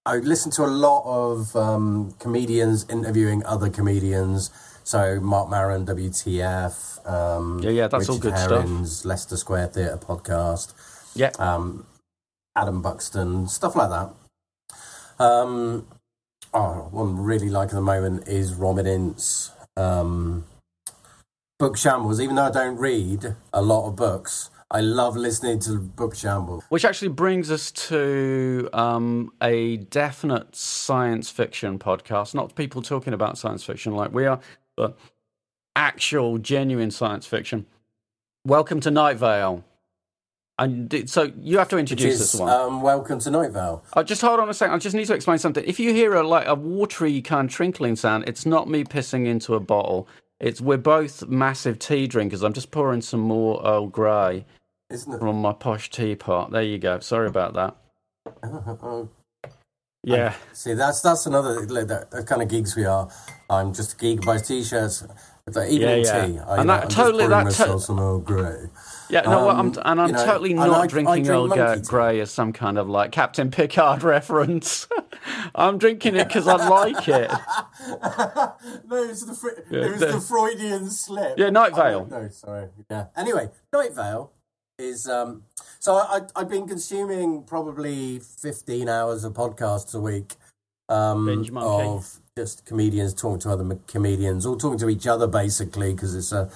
[0.05, 4.51] I listen to a lot of um, comedians interviewing other comedians.
[4.83, 7.09] So Marc Maron, WTF.
[7.09, 9.05] Um, Yeah, yeah, that's Richard all good stuff.
[9.05, 10.73] Leicester Square Theatre podcast.
[11.15, 11.31] Yeah.
[11.39, 11.87] Um,
[12.55, 14.13] Adam Buxton, stuff like that.
[15.23, 15.87] Um,
[16.53, 19.51] oh, one really like at the moment is Robin Ince.
[19.75, 20.45] Um,
[21.57, 22.21] Book Shambles.
[22.21, 26.63] Even though I don't read a lot of books, I love listening to Book Shambles.
[26.69, 32.33] Which actually brings us to um, a definite science fiction podcast.
[32.33, 34.39] Not people talking about science fiction like we are,
[34.75, 34.97] but
[35.75, 37.67] actual, genuine science fiction.
[38.43, 39.63] Welcome to Night Vale.
[40.57, 42.49] And so you have to introduce is this one.
[42.49, 43.83] um, Welcome to Night Vale.
[43.95, 44.73] Oh, just hold on a second.
[44.73, 45.63] I just need to explain something.
[45.65, 49.27] If you hear a like a watery kind of trinkling sound, it's not me pissing
[49.27, 50.07] into a bottle.
[50.39, 52.43] It's we're both massive tea drinkers.
[52.43, 54.45] I'm just pouring some more Earl Grey
[54.89, 55.19] Isn't it?
[55.19, 56.51] from my posh teapot.
[56.51, 56.99] There you go.
[56.99, 57.75] Sorry about that.
[58.43, 59.09] Oh,
[60.03, 60.35] Yeah.
[60.53, 63.09] See, that's that's another like, the, the kind of gigs we are.
[63.49, 65.03] I'm just a geek buys t-shirts,
[65.49, 66.25] even Yeah, in yeah.
[66.27, 66.39] tea.
[66.39, 68.67] I, And that I'm totally- that to- some Earl Grey.
[69.09, 71.57] Yeah, no, well, I'm, Um, and I'm you know, totally not I- I drinking drink
[71.57, 71.79] Earl.
[71.81, 74.87] Grey as some kind of like Captain Picard reference.
[75.53, 77.29] I'm drinking it because I like it.
[77.89, 78.55] no,
[79.03, 81.37] it was the Yeah, it was the- the Freudian slip.
[81.37, 82.07] Yeah, Night Oh, Vale.
[82.09, 82.69] no, sorry.
[82.89, 83.05] Yeah.
[83.15, 84.31] Anyway, Night Vale
[84.79, 85.43] is um.
[85.79, 90.35] So I, I I've been consuming probably 15 hours of podcasts a week.
[90.89, 91.87] Um, Binge monkey.
[91.87, 96.31] of just comedians talking to other comedians, all talking to each other basically because it's
[96.31, 96.49] a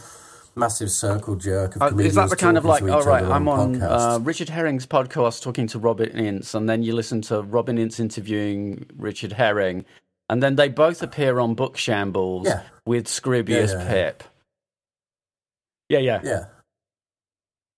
[0.59, 1.97] massive circle jerk of Uh.
[1.97, 5.67] Is that the kind of like, all right, I'm on uh, Richard Herring's podcast talking
[5.67, 9.85] to Robin Ince, and then you listen to Robin Ince interviewing Richard Herring,
[10.29, 12.61] and then they both appear on Book Shambles Yeah.
[12.85, 13.89] with Scroobius Yeah, yeah, yeah.
[13.89, 14.23] Pip.
[15.89, 16.19] Yeah, yeah.
[16.23, 16.45] Yeah.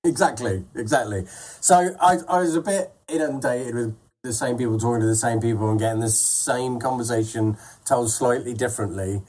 [0.04, 1.26] Exactly, exactly.
[1.60, 5.40] So I, I was a bit inundated with the same people talking to the same
[5.40, 9.22] people and getting the same conversation told slightly differently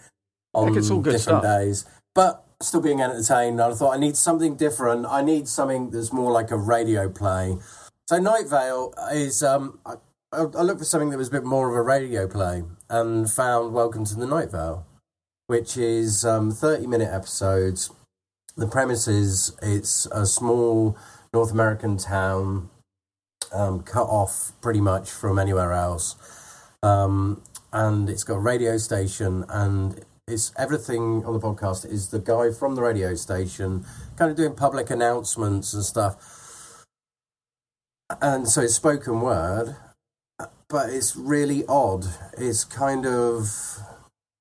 [0.54, 1.42] on it's all good different stuff.
[1.42, 1.84] days,
[2.14, 3.60] but still being entertained.
[3.60, 5.06] I thought I need something different.
[5.06, 7.58] I need something that's more like a radio play.
[8.08, 9.94] So Night Vale is um, I,
[10.32, 13.74] I looked for something that was a bit more of a radio play and found
[13.74, 14.86] Welcome to the Night Vale,
[15.46, 17.90] which is um, thirty minute episodes
[18.56, 20.96] the premise is it's a small
[21.32, 22.68] North American town
[23.52, 26.16] um, cut off pretty much from anywhere else.
[26.82, 32.18] Um, and it's got a radio station and it's everything on the podcast is the
[32.18, 33.84] guy from the radio station
[34.16, 36.84] kind of doing public announcements and stuff.
[38.20, 39.76] And so it's spoken word.
[40.68, 42.06] but it's really odd.
[42.38, 43.48] It's kind of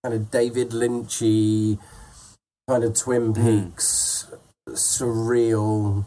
[0.03, 1.77] kind of David Lynchy,
[2.69, 3.65] kind of Twin Hmm.
[3.65, 4.31] Peaks,
[4.69, 6.05] surreal.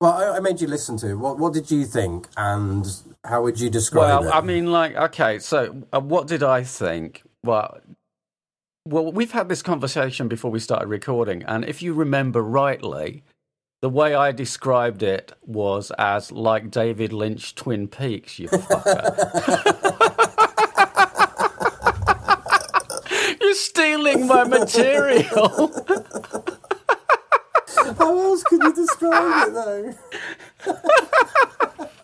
[0.00, 1.14] Well, I, I made you listen to it.
[1.14, 2.86] What What did you think, and
[3.24, 4.34] how would you describe Well, it?
[4.34, 7.22] I mean, like, okay, so uh, what did I think?
[7.44, 7.80] Well,
[8.84, 13.22] well, we've had this conversation before we started recording, and if you remember rightly,
[13.82, 19.76] the way I described it was as like David Lynch Twin Peaks, you fucker.
[23.40, 25.72] You're stealing my material.
[27.98, 29.94] how else could you describe it,
[30.66, 31.88] though?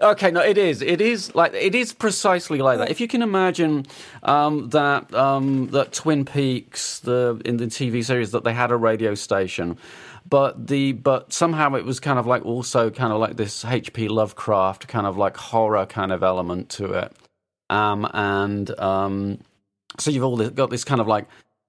[0.00, 0.82] Okay, no, it is.
[0.82, 2.90] It is like it is precisely like that.
[2.90, 3.86] If you can imagine
[4.22, 8.76] um, that um, that Twin Peaks, the in the TV series, that they had a
[8.76, 9.76] radio station,
[10.28, 14.08] but the but somehow it was kind of like also kind of like this H.P.
[14.08, 17.12] Lovecraft kind of like horror kind of element to it,
[17.70, 19.38] um, and um,
[19.98, 21.26] so you've all got this kind of like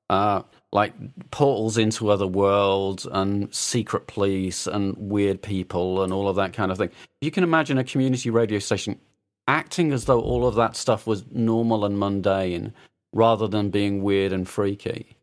[0.09, 0.41] uh,
[0.73, 0.93] like
[1.29, 6.71] portals into other worlds and secret police and weird people and all of that kind
[6.71, 6.89] of thing.
[7.21, 8.99] You can imagine a community radio station
[9.47, 12.73] acting as though all of that stuff was normal and mundane
[13.13, 15.15] rather than being weird and freaky.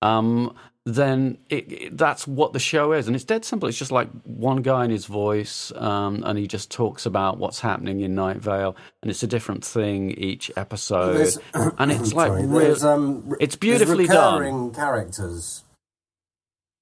[0.00, 3.68] Um, then it, it, that's what the show is, and it's dead simple.
[3.68, 7.60] It's just like one guy in his voice, um, and he just talks about what's
[7.60, 12.84] happening in Night Vale, and it's a different thing each episode, and it's like real,
[12.86, 14.40] um, it's beautifully done.
[14.40, 15.62] recurring characters.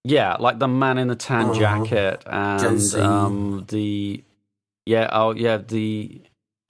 [0.05, 1.59] Yeah, like the man in the tan Mhm.
[1.61, 4.25] jacket and um, the
[4.85, 6.21] yeah, oh yeah, the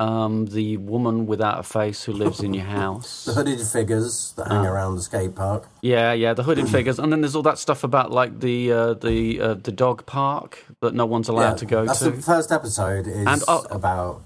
[0.06, 3.24] um, the woman without a face who lives in your house.
[3.24, 4.70] The hooded figures that hang Ah.
[4.72, 5.68] around the skate park.
[5.82, 8.94] Yeah, yeah, the hooded figures, and then there's all that stuff about like the uh,
[8.94, 12.10] the uh, the dog park that no one's allowed Yeah, to go That's to.
[12.10, 14.22] the first episode is And, oh- about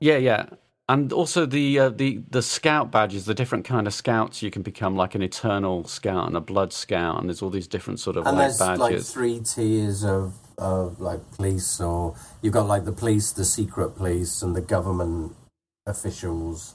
[0.00, 0.46] Yeah, yeah.
[0.88, 4.62] And also the uh, the the scout badges, the different kind of scouts you can
[4.62, 8.16] become, like an eternal scout and a blood scout, and there's all these different sort
[8.16, 9.10] of and like there's like badges.
[9.10, 14.42] three tiers of of like police or you've got like the police, the secret police
[14.42, 15.34] and the government
[15.86, 16.74] officials.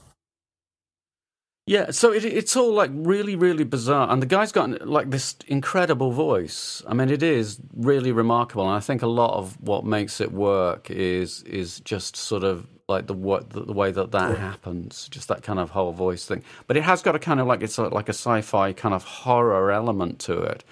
[1.66, 5.36] Yeah, so it, it's all like really, really bizarre, and the guy's got like this
[5.48, 6.82] incredible voice.
[6.88, 10.32] I mean, it is really remarkable, and I think a lot of what makes it
[10.32, 15.28] work is is just sort of like the what the, way that that happens, just
[15.28, 16.42] that kind of whole voice thing.
[16.66, 19.04] But it has got a kind of like it's a, like a sci-fi kind of
[19.04, 20.64] horror element to it,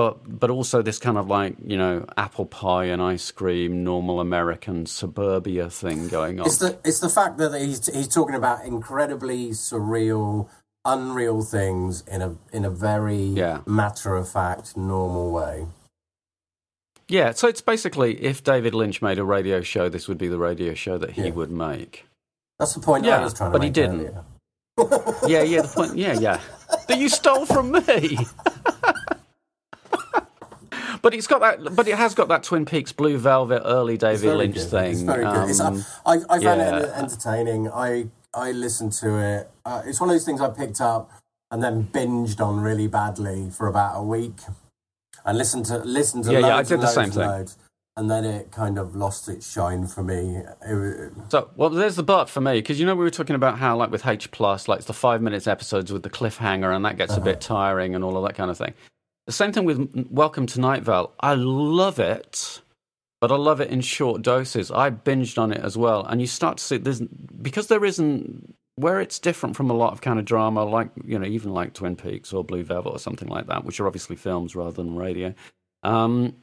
[0.00, 4.18] but but also this kind of like you know apple pie and ice cream, normal
[4.18, 6.46] American suburbia thing going on.
[6.46, 10.48] It's the it's the fact that he's he's talking about incredibly surreal,
[10.86, 13.60] unreal things in a in a very Yeah.
[13.66, 15.66] matter of fact, normal way.
[17.06, 20.38] Yeah, so it's basically if David Lynch made a radio show, this would be the
[20.38, 21.32] radio show that he Yeah.
[21.32, 22.06] would make.
[22.58, 24.14] That's the point I Yeah, was trying to but he didn't.
[25.26, 25.94] Yeah, yeah, the point.
[25.98, 26.40] Yeah, yeah,
[26.88, 28.16] that you stole from me.
[31.02, 31.74] but it's got that.
[31.74, 34.68] But it has got that Twin Peaks Blue Velvet early David Lynch good.
[34.68, 34.92] thing.
[34.92, 35.50] It's very good.
[35.50, 36.78] It's, Um, I, I found yeah.
[36.78, 37.70] it entertaining.
[37.70, 39.50] I I listened to it.
[39.64, 41.10] Uh, it's one of those things I picked up
[41.50, 44.38] and then binged on really badly for about a week,
[45.24, 47.26] and listened to listened to Yeah, yeah, I did and the same thing.
[47.26, 47.58] loads,
[47.96, 50.42] and then it kind of lost its shine for me.
[51.28, 53.76] So, well, there's the but for me because you know we were talking about how
[53.76, 56.96] like with H plus, like it's the five minutes episodes with the cliffhanger, and that
[56.96, 58.74] gets a bit tiring and all of that kind of thing.
[59.30, 61.12] The same thing with Welcome to Night Vale.
[61.20, 62.60] I love it,
[63.20, 64.72] but I love it in short doses.
[64.72, 68.56] I binged on it as well, and you start to see there's because there isn't
[68.74, 71.74] where it's different from a lot of kind of drama, like you know even like
[71.74, 74.96] Twin Peaks or Blue Velvet or something like that, which are obviously films rather than
[74.96, 75.32] radio.
[75.84, 76.34] Um,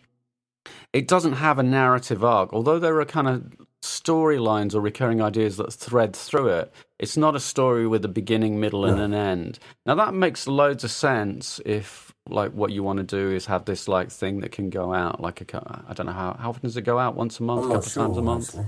[0.94, 5.58] it doesn't have a narrative arc, although there are kind of storylines or recurring ideas
[5.58, 6.74] that thread through it.
[7.00, 9.60] It's not a story with a beginning, middle, and an end.
[9.86, 13.66] Now that makes loads of sense if like what you want to do is have
[13.66, 16.64] this like thing that can go out like a, I don't know how how often
[16.64, 18.04] does it go out once a month, I'm couple of sure.
[18.06, 18.48] times a month.
[18.50, 18.66] actually.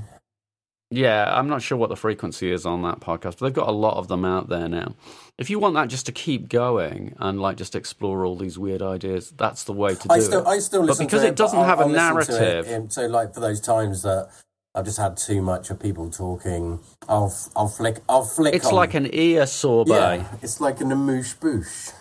[0.92, 3.72] Yeah, I'm not sure what the frequency is on that podcast, but they've got a
[3.72, 4.96] lot of them out there now.
[5.38, 8.82] If you want that just to keep going and like just explore all these weird
[8.82, 10.48] ideas, that's the way to do I still it.
[10.48, 12.42] I still But listen because to it doesn't but have a I'll- I'll listen to
[12.42, 14.30] it narrative- so like for those times that
[14.74, 18.56] I've just had too much of people talking, I'll I'll flick I'll flick.
[18.56, 18.74] It's on.
[18.76, 19.92] like an ear sorbet.
[19.94, 21.94] yeah, it's like an amoosh boosh.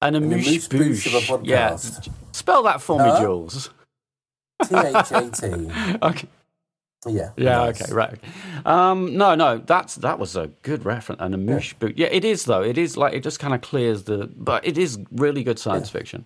[0.00, 1.46] And a An moosh boosh of a boosh.
[1.46, 1.76] Yeah.
[2.32, 3.70] Spell that for me, Jules.
[4.64, 5.70] T H A T.
[6.02, 6.28] Okay.
[7.06, 7.30] Yeah.
[7.36, 7.80] Yeah, nice.
[7.80, 8.18] okay, right.
[8.66, 11.20] Um, no, no, that's that was a good reference.
[11.20, 11.96] And a moosh boot.
[11.96, 12.62] Yeah, it is though.
[12.62, 15.90] It is like it just kind of clears the but it is really good science
[15.90, 16.24] fiction.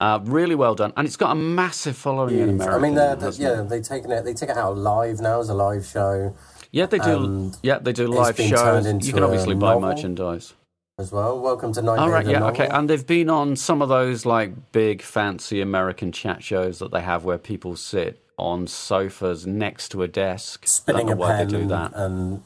[0.00, 0.92] Uh, really well done.
[0.96, 2.76] And it's got a massive following in America.
[2.76, 4.24] I mean, they're, hasn't yeah, they taken it.
[4.24, 6.34] They take it out live now as a live show.
[6.70, 7.24] Yeah, they do.
[7.24, 8.86] And yeah, they do live shows.
[9.06, 9.88] You can obviously buy novel.
[9.88, 10.54] merchandise.
[10.98, 11.38] As well.
[11.38, 11.98] Welcome to Night.
[11.98, 12.68] All right, yeah, okay.
[12.68, 17.02] And they've been on some of those like big fancy American chat shows that they
[17.02, 20.66] have where people sit on sofas next to a desk.
[20.66, 21.92] spinning a why pen they do that.
[21.94, 22.42] and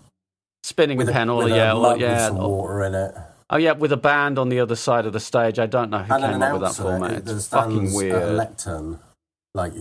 [0.62, 2.26] Spinning with a a, pen, all yeah, all- mug with yeah.
[2.28, 3.14] some water in it.
[3.50, 5.58] Oh yeah, with a band on the other side of the stage.
[5.58, 7.24] I don't know who and an came up with that format.
[7.24, 8.36] that It's fucking at a weird.
[8.36, 8.98] lectern,
[9.54, 9.72] like,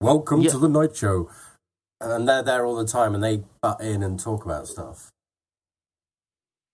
[0.00, 0.50] welcome Yeah.
[0.52, 1.30] to the night show.
[2.00, 5.10] And they're there all the time and they butt in and talk about stuff.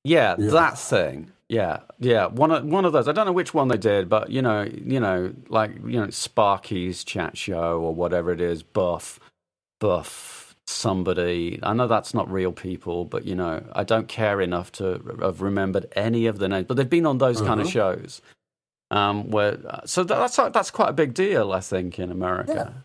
[0.04, 0.50] Yeah, Yeah.
[0.50, 1.30] that thing.
[1.48, 2.26] Yeah, yeah.
[2.26, 3.06] One of one of those.
[3.08, 6.08] I don't know which one they did, but you know, you know, like you know,
[6.10, 8.62] Sparky's chat show or whatever it is.
[8.62, 9.20] Buff,
[9.80, 11.60] Buff, somebody.
[11.62, 15.42] I know that's not real people, but you know, I don't care enough to have
[15.42, 16.66] remembered any of the names.
[16.66, 17.72] But they've been on those kind of Mhm.
[17.72, 18.22] shows.
[18.90, 22.72] Um, where so that's that's quite a big deal, I think, in America.
[22.74, 22.80] Yeah.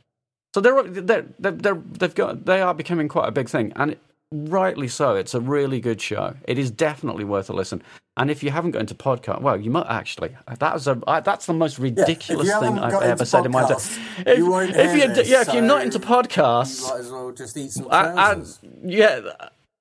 [0.53, 3.95] So they're they're they're they're they've got they are becoming quite a big thing, and
[4.31, 5.15] rightly so.
[5.15, 6.35] It's a really good show.
[6.45, 7.81] It is definitely worth a listen.
[8.17, 10.35] And if you haven't got into podcast, well, you might actually.
[10.59, 13.63] That was a I, that's the most ridiculous you thing I've ever said in my
[13.63, 13.97] life.
[14.27, 16.99] If, you if hear you this, yeah, if you're not so into You podcasts, might
[16.99, 18.43] as well just eat some I, I,
[18.83, 19.21] yeah,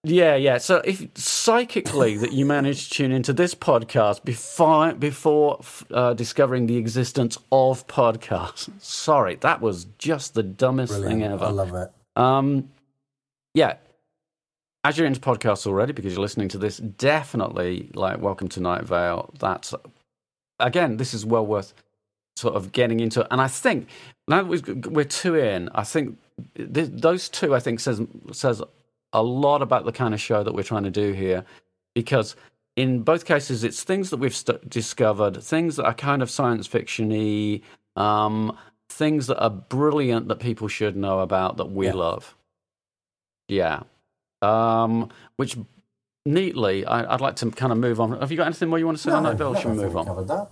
[0.05, 0.59] yeah, yeah.
[0.59, 6.69] So if psychically that you managed to tune into this podcast before before uh, discovering
[6.69, 11.47] the existence of podcasts, sorry, that was just the dumbest thing ever.
[11.47, 11.91] I love it.
[12.15, 12.71] Um,
[13.55, 13.79] yeah.
[14.85, 18.85] As you're into podcasts already because you're listening to this, definitely like Welcome to Night
[18.85, 19.31] Vale.
[19.39, 19.75] That's
[20.61, 21.75] again, this is well worth
[22.37, 23.27] sort of getting into.
[23.33, 23.89] And I think
[24.29, 26.19] now that we've- we're two in, I think
[26.57, 28.01] th- those two, I think, says
[28.33, 28.63] says
[29.13, 31.45] a lot about the kind of show that we're trying to do here,
[31.95, 32.37] because
[32.77, 36.69] in both cases, it's things that we've st- discovered, things that are kind of science
[36.69, 37.63] fictiony,
[37.97, 38.57] um,
[38.89, 41.95] things that are brilliant that people should know about that we Yeah.
[41.95, 42.37] love.
[43.49, 43.83] Yeah,
[44.43, 45.57] um, which
[46.27, 48.19] neatly, I, I'd like to kind of move on.
[48.21, 49.53] Have you got anything more you want to say on No, that, Bill?
[49.55, 50.07] no, Should we move on?
[50.07, 50.49] Covered that.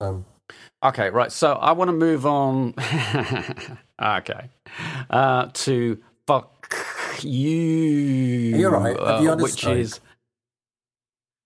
[0.00, 0.26] Um,
[0.84, 1.32] Okay, right.
[1.32, 2.74] So I want to move on.
[4.02, 4.50] okay,
[5.10, 6.74] uh, to fuck
[7.22, 8.58] you.
[8.58, 8.96] You're right.
[8.96, 10.00] uh, which is.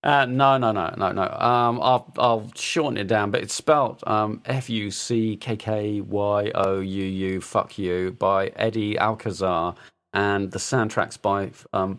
[0.05, 1.23] Uh, no, no, no, no, no.
[1.25, 6.01] Um, I'll I'll shorten it down, but it's spelled um, F U C K K
[6.01, 7.41] Y O U U.
[7.41, 9.75] Fuck you by Eddie Alcazar,
[10.13, 11.99] and the soundtrack's by um,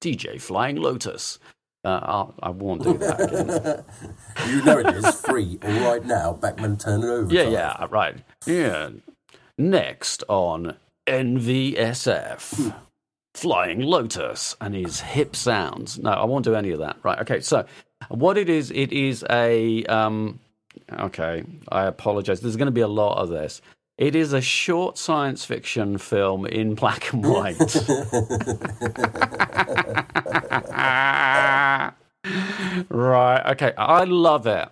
[0.00, 1.38] DJ Flying Lotus.
[1.84, 3.84] Uh, I won't do that again.
[4.50, 6.32] you know it is free right now.
[6.32, 7.32] Beckman, turn it over.
[7.32, 8.16] Yeah, yeah, right.
[8.44, 8.90] Yeah.
[9.56, 10.76] Next on
[11.06, 12.74] NVSF,
[13.34, 15.98] Flying Lotus and his hip sounds.
[15.98, 16.96] No, I won't do any of that.
[17.04, 17.20] Right.
[17.20, 17.40] Okay.
[17.40, 17.64] So,
[18.08, 19.84] what it is, it is a.
[19.84, 20.40] Um,
[20.92, 21.44] okay.
[21.70, 22.40] I apologize.
[22.40, 23.62] There's going to be a lot of this.
[23.98, 27.58] It is a short science fiction film in black and white.
[32.90, 33.52] right.
[33.52, 33.72] Okay.
[33.76, 34.68] I love it.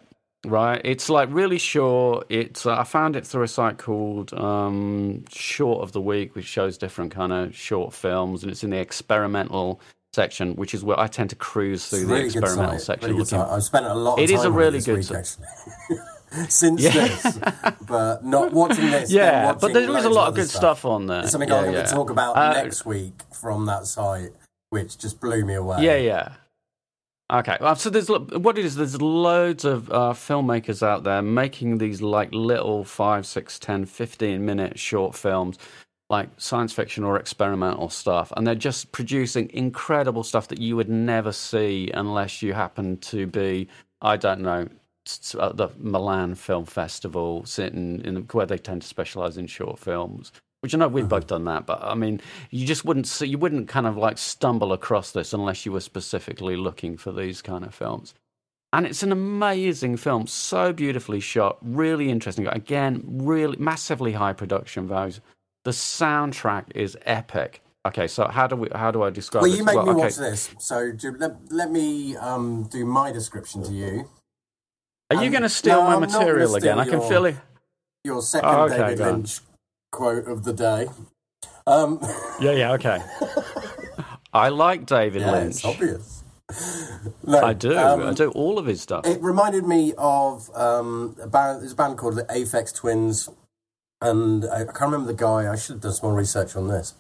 [0.47, 0.81] Right.
[0.85, 2.27] It's like really short.
[2.29, 6.45] It's uh, I found it through a site called um, Short of the Week, which
[6.45, 9.81] shows different kind of short films, and it's in the experimental
[10.13, 13.17] section, which is where I tend to cruise through the a really good experimental section.
[13.17, 13.33] really.
[13.33, 15.17] I've spent a lot of It is a really good week, site.
[15.19, 15.97] actually.
[16.49, 16.91] Since Yeah.
[16.93, 17.39] this,
[17.87, 19.11] but not watching this.
[19.13, 21.21] Yeah, watching but there is loads a lot of good stuff on there.
[21.23, 21.85] It's something yeah, I'm going yeah.
[21.85, 24.31] to talk about Uh, next week from that site,
[24.71, 25.83] which just blew me away.
[25.83, 26.29] Yeah, yeah.
[27.33, 28.77] Okay, well, so there's what it is.
[28.77, 34.45] There's loads of uh, filmmakers out there making these like little five, six, ten, fifteen
[34.45, 35.59] minute short films,
[36.11, 40.91] like science fiction or experimental stuff, and they're just producing incredible stuff that you would
[40.91, 43.69] never see unless you happen to be,
[44.03, 44.69] I don't know,
[45.41, 50.33] at the Milan Film Festival, sitting in where they tend to specialize in short films.
[50.61, 53.37] Which I know we've both done that, but I mean, you just wouldn't see, you
[53.37, 57.65] wouldn't kind of like stumble across this unless you were specifically looking for these kind
[57.65, 58.15] of films.
[58.73, 62.47] And it's an amazing film, so beautifully shot, really interesting.
[62.49, 65.21] Again, really massively high production values.
[65.65, 67.61] The soundtrack is epic.
[67.87, 69.59] Okay, so how do we how do I describe Well, this?
[69.59, 69.93] you make me okay.
[69.93, 74.09] watch this, so do, let, let me um, do my description to you.
[75.19, 76.79] Are you Um, going to steal no, my I'm not gonna material again?
[76.79, 77.37] steal I can feel it.
[78.05, 78.99] Your second Oh, okay, David.
[79.01, 79.41] Lynch
[79.93, 80.89] quote of the day.
[81.67, 81.99] Um,
[82.41, 83.03] Yeah, yeah, okay.
[84.33, 85.55] I like David yeah, Lynch.
[85.57, 86.23] it's obvious.
[87.27, 87.77] No, I do.
[87.79, 89.07] um, I do all of his stuff.
[89.07, 91.63] It reminded me of um, a band.
[91.63, 93.29] There's a band called the Aphex Twins,
[94.03, 95.51] and I, I can't remember the guy.
[95.51, 96.95] I should have done some more research on this.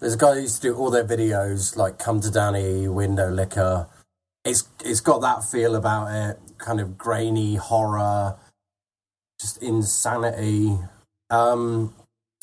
[0.00, 3.30] There's a guy who used to do all their videos, like "Come to Daddy," "Window
[3.30, 3.86] Licker."
[4.44, 8.36] It's it's got that feel about it, kind of grainy horror,
[9.40, 10.78] just insanity.
[11.30, 11.94] Um,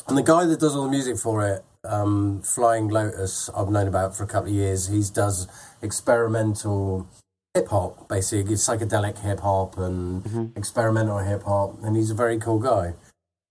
[0.06, 3.88] and the guy that does all the music for it um, Flying Lotus, I've known
[3.88, 4.88] about for a couple of years.
[4.88, 5.46] He does
[5.82, 7.06] experimental
[7.54, 10.58] hip hop, basically psychedelic hip hop and Mm-hmm.
[10.58, 12.94] experimental hip hop, and he's a very cool guy.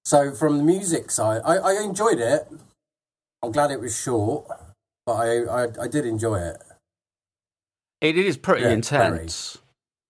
[0.05, 2.47] So from the music side, I, I enjoyed it.
[3.41, 4.45] I'm glad it was short,
[5.05, 6.57] but I, I, I did enjoy it.
[8.01, 9.57] It is pretty Yeah, intense.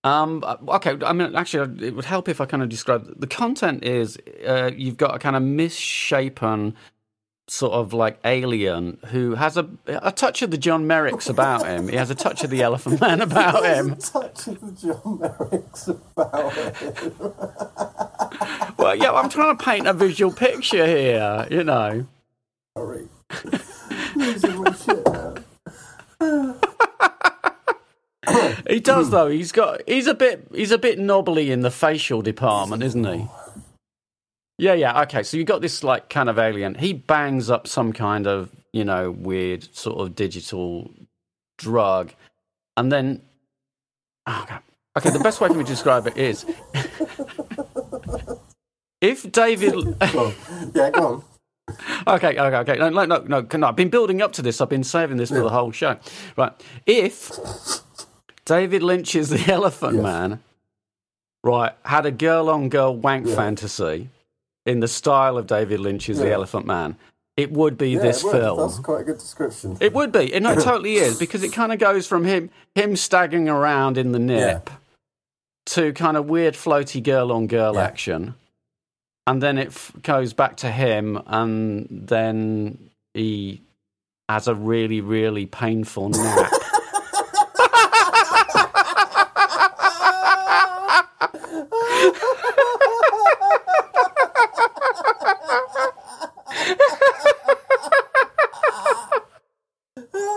[0.03, 3.83] Um, okay, I mean, actually, it would help if I kind of describe the content.
[3.83, 6.75] Is uh, you've got a kind of misshapen
[7.47, 11.87] sort of like alien who has a a touch of the John Merricks about him.
[11.87, 13.93] He has a touch of the Elephant Man about him.
[13.93, 18.73] A touch of the John Merricks about him.
[18.77, 21.47] Well, yeah, I'm trying to paint a visual picture here.
[21.49, 22.07] You know,
[22.77, 23.07] Sorry.
[24.15, 25.35] Losing my shit now.
[28.69, 29.29] he does though.
[29.29, 33.27] He's got he's a bit he's a bit knobbly in the facial department, isn't he?
[34.57, 35.01] Yeah, yeah.
[35.03, 36.75] Okay, so you got this like kind of alien.
[36.75, 40.91] He bangs up some kind of you know weird sort of digital
[41.57, 42.13] drug,
[42.77, 43.21] and then
[44.27, 44.57] oh, okay.
[44.97, 45.09] okay.
[45.09, 46.45] The best way for me to describe it is
[49.01, 49.97] if David.
[50.11, 50.33] Go.
[50.75, 51.23] Yeah, go on.
[52.07, 52.75] Okay, okay, okay.
[52.77, 53.67] No, no, no, no, no.
[53.67, 54.59] I've been building up to this.
[54.59, 55.97] I've been saving this for the whole show.
[56.35, 56.51] Right.
[56.85, 57.31] If
[58.45, 60.03] David Lynch's The Elephant Yes.
[60.03, 60.39] Man,
[61.43, 63.35] right, had a girl on girl wank Yeah.
[63.35, 64.09] fantasy
[64.65, 66.95] in the style of David Lynch's The Elephant Man,
[67.35, 68.59] it would be Yeah, this film.
[68.59, 69.77] That's quite a good description.
[69.79, 70.37] It would be.
[70.39, 74.11] No, it totally is because it kind of goes from him him staggering around in
[74.11, 74.69] the nip
[75.67, 78.35] to kind of weird floaty girl on girl action,
[79.25, 83.61] and then it f- goes back to him, and then he
[84.29, 86.51] has a really really painful nap.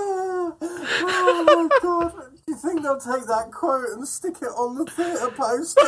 [0.08, 2.12] oh my god.
[2.34, 2.98] Do you think they'll
[3.56, 5.80] take quote and stick it on the theatre poster?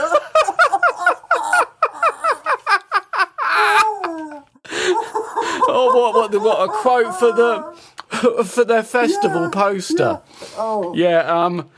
[4.70, 10.20] oh, what what what a quote for the for their festival Yeah, poster.
[10.56, 11.68] oh, Yeah, um,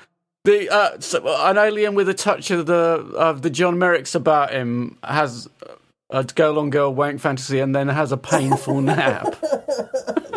[0.44, 2.74] the uh, so, an alien with a touch of the
[3.16, 5.48] of the John Merricks about him has
[6.10, 9.36] a girl on girl wank fantasy, and then has a painful nap.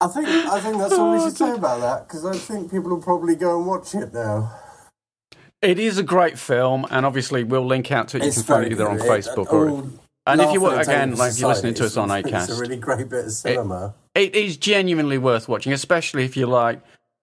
[0.00, 2.70] I think I think that's all we Oh, should say about that because I think
[2.70, 4.52] people will probably go and watch it now.
[5.60, 8.24] It is a great film, and obviously we'll link out to it.
[8.24, 9.06] You can find it either on good.
[9.06, 9.88] Facebook It- or.
[10.26, 12.48] And if you laughing want, again, like if you're listening to us on society, Acast,
[12.50, 13.94] it's a really great bit of cinema.
[14.14, 16.82] it is genuinely worth watching, especially if you like.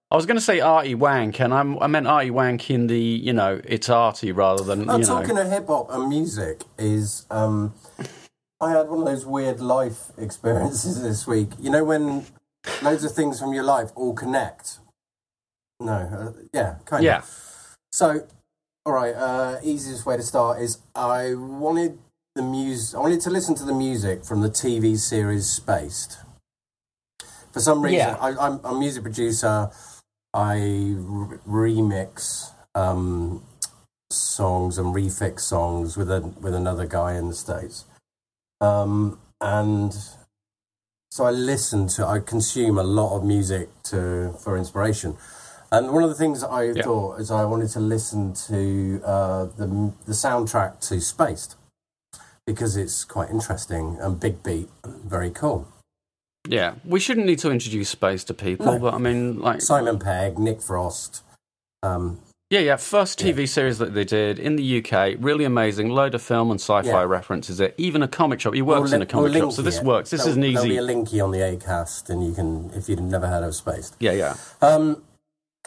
[0.10, 3.00] I was going to say arty wank, and I'm, I meant arty wank in the
[3.00, 5.06] you know it's arty rather than Oh, you know.
[5.08, 7.76] talking of hip hop and music is, um,
[8.60, 11.50] I had one of those weird life experiences this week.
[11.60, 12.26] You know when
[12.82, 14.80] loads of things from your life all connect.
[15.80, 17.76] No, uh, yeah, kind Yeah, of.
[17.92, 18.28] So,
[18.86, 19.14] all right.
[19.16, 21.98] Uh, easiest way to start is I wanted
[22.36, 22.96] the music.
[22.98, 26.18] I wanted to listen to the music from the TV series Spaced.
[27.52, 28.18] For some reason, Yeah.
[28.20, 29.70] I, I'm, I'm a music producer.
[30.34, 30.56] I
[31.00, 33.44] r- remix um,
[34.12, 37.86] songs and refix songs with a with another guy in the states,
[38.60, 39.98] um, and
[41.16, 45.16] so I listen to, I consume a lot of music to for inspiration.
[45.72, 46.84] And one of the things I Yeah.
[46.84, 48.60] thought is I wanted to listen to
[49.14, 49.68] uh, the
[50.10, 51.56] the soundtrack to Spaced
[52.46, 54.70] because it's quite interesting and big beat,
[55.16, 55.60] very cool.
[56.58, 56.72] yeah.
[56.94, 58.80] We shouldn't need to introduce space to people, No.
[58.80, 61.24] but I mean, like, Simon Pegg, Nick Frost.
[61.82, 62.20] Um,
[62.50, 62.76] yeah, yeah.
[62.76, 65.90] First TV series that they did in the UK, really amazing.
[65.90, 67.04] Load of film and sci-fi Yeah.
[67.04, 67.60] references.
[67.60, 68.54] It even a comic shop.
[68.54, 69.84] He works we'll in a comic we'll shop, so this it.
[69.84, 70.10] works.
[70.12, 72.88] This is There'll- an There'll be a linky on the Acast, and you can if
[72.88, 73.96] you've never heard of Spaced.
[74.00, 74.36] Yeah, yeah.
[74.62, 75.04] Um,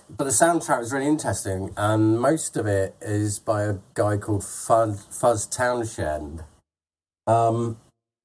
[0.08, 4.44] but the soundtrack was really interesting, and most of it is by a guy called
[4.44, 6.44] Fuzz, Fuzz Townshend.
[7.26, 7.76] Um,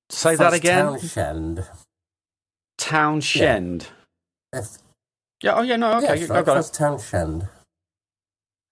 [0.10, 0.86] Say Fuzz that again.
[0.86, 1.66] Townshend.
[2.78, 3.88] Townshend.
[4.54, 4.78] If,
[5.42, 5.56] Yeah.
[5.56, 5.76] Oh, yeah.
[5.76, 5.98] No.
[5.98, 6.20] Okay.
[6.22, 6.74] yes, I right, got Fuzz it.
[6.74, 7.48] Townshend.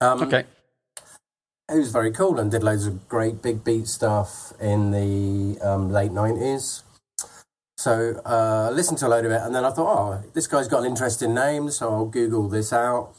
[0.01, 0.45] Um, Okay.
[1.71, 5.89] He was very cool and did loads of great big beat stuff in the um,
[5.89, 6.83] late 90s.
[7.77, 10.47] So uh, I listened to a load of it, and then I thought, oh, this
[10.47, 13.13] guy's got an interesting name, so I'll Google this out.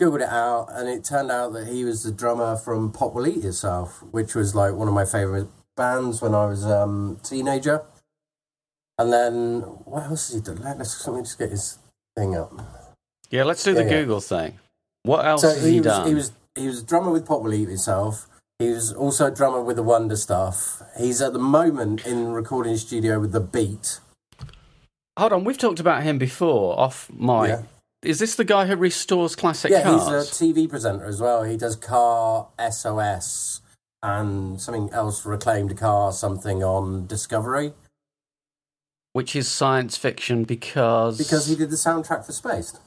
[0.00, 3.28] Googled it out, and it turned out that he was the drummer from Pop Will
[3.28, 7.26] Eat Yourself, which was like one of my favourite bands when I was um, a
[7.26, 7.82] teenager.
[8.98, 10.62] And then, what else has he done?
[10.62, 11.78] Let- Let's, let me just get his
[12.16, 12.52] thing up.
[13.30, 13.44] Yeah.
[13.44, 14.00] Let's do the Yeah, yeah.
[14.02, 14.58] Google thing.
[15.02, 16.08] What else So has he, he was, done?
[16.08, 18.26] he was he was a drummer with Pop Will Eat Himself.
[18.58, 20.82] He was also a drummer with the Wonder Stuff.
[20.98, 24.00] He's at the moment in recording studio with the Beat,
[25.18, 25.44] hold on.
[25.44, 27.48] We've talked about him before off my.
[27.48, 27.62] Yeah.
[28.02, 30.28] Is this the guy who restores classic Yeah, cars?
[30.38, 31.42] he's a TV presenter as well.
[31.44, 33.60] He does Car SOS
[34.02, 37.74] and something else, for Reclaimed Car, something on Discovery.
[39.12, 42.80] which is science fiction because Because he did the soundtrack for Spaced.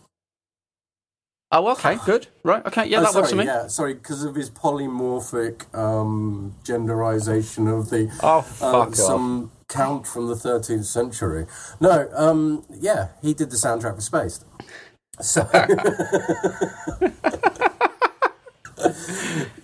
[1.53, 2.27] Oh, okay, good.
[2.43, 3.45] Right, okay, yeah, Oh, that sorry, works for me.
[3.45, 9.05] Yeah, sorry, because of his polymorphic um, genderization of the Oh, uh, fuck off.
[9.07, 11.47] some count from the 13th century.
[11.81, 14.45] No, um, yeah, he did the soundtrack for Spaced.
[15.21, 15.47] So,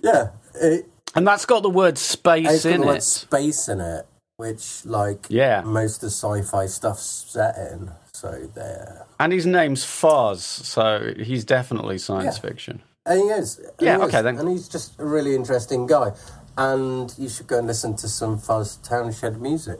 [0.04, 3.04] yeah, it, And that's got the word it's space got in the word it.
[3.04, 5.62] space in it, which like Yeah.
[5.62, 7.92] most of sci-fi stuff's set in.
[8.14, 12.41] So there, And his name's Foz, so he's definitely science Yeah.
[12.49, 12.82] fiction.
[13.05, 13.57] and he is.
[13.57, 14.38] and Yeah, he is, okay, then.
[14.38, 16.13] And he's just a really interesting guy.
[16.57, 19.80] And you should go and listen to some Fuzz Townshend music.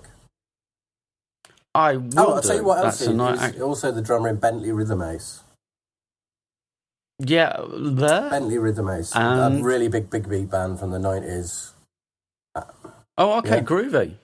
[1.75, 2.99] I oh, will Oh, I'll tell you what else.
[3.05, 3.53] He nice.
[3.55, 3.61] is.
[3.61, 5.43] also the drummer in Bentley Rhythm Ace.
[7.19, 8.29] Yeah, there.
[8.29, 11.73] Bentley Rhythm Ace, And- a really big, big beat band from the nineties.
[13.17, 13.63] Oh, okay, Yeah.
[13.63, 14.17] groovy.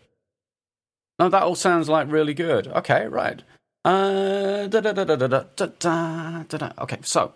[1.20, 2.68] No, that all sounds like really good.
[2.68, 3.44] Okay, right.
[3.86, 6.72] Uh, da, da, da, da, da, da, da, da, da, da.
[6.80, 7.34] Okay, so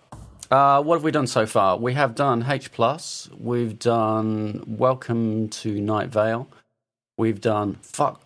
[0.49, 1.77] uh, what have we done so far?
[1.77, 3.29] We have done H plus.
[3.39, 6.47] We've done Welcome to Night Vale.
[7.19, 8.23] We've done Fuck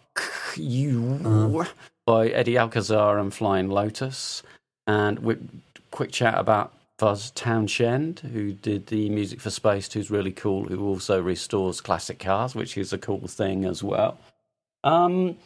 [0.56, 1.66] You
[2.06, 4.44] by Eddie Alcazar and Flying Lotus,
[4.88, 5.38] and we
[5.92, 10.88] quick chat about Fuzz Townshend, who did the music for Space, who's really cool, who
[10.88, 14.18] also restores classic cars, which is a cool thing as well.
[14.86, 15.38] Um,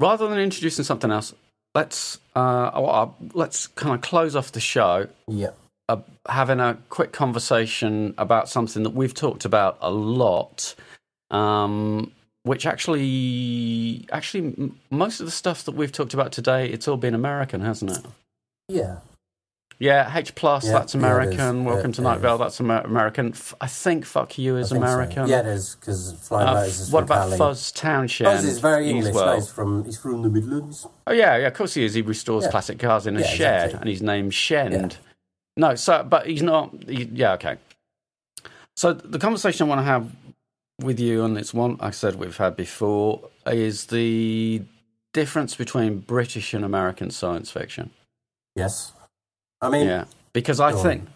[0.00, 1.32] rather than introducing something else,
[1.74, 2.38] let's uh,
[2.74, 5.50] uh, let's kind of close off the show Yeah.
[5.88, 5.98] uh,
[6.28, 10.74] having a quick conversation about something that we've talked about a lot,
[11.30, 12.10] um,
[12.42, 16.96] which actually, actually, m- most of the stuff that we've talked about today, it's all
[16.96, 18.04] been American, hasn't it?
[18.68, 18.96] Yeah.
[19.80, 21.00] Yeah, H plus, Yeah, that's yeah.
[21.00, 21.64] American.
[21.64, 22.20] Welcome Yeah, to Night.
[22.20, 23.28] Vale, that's Amer- American.
[23.30, 24.86] F- I think Fuck You is think so.
[24.86, 25.26] American.
[25.26, 27.38] Yeah, it is because Flying Uh, Lotus is what about Cali.
[27.38, 28.30] Fuzz Townshend?
[28.30, 29.14] Fuzz is very English.
[29.14, 30.86] no, he's from he's from the Midlands.
[31.06, 31.94] Oh yeah, yeah, of course he is.
[31.94, 32.50] He restores Yeah.
[32.50, 33.80] classic cars in a Yeah, shed, exactly.
[33.80, 34.98] and his name's Shend.
[35.56, 36.74] No, so but he's not.
[36.86, 37.56] He, yeah, okay.
[38.76, 40.10] So the conversation I want to have
[40.78, 44.62] with you, and it's one I said we've had before, is the
[45.14, 47.90] difference between British and American science fiction.
[48.54, 48.92] Yes.
[49.60, 50.82] I mean, Yeah, because I Go on.
[50.84, 51.08] think.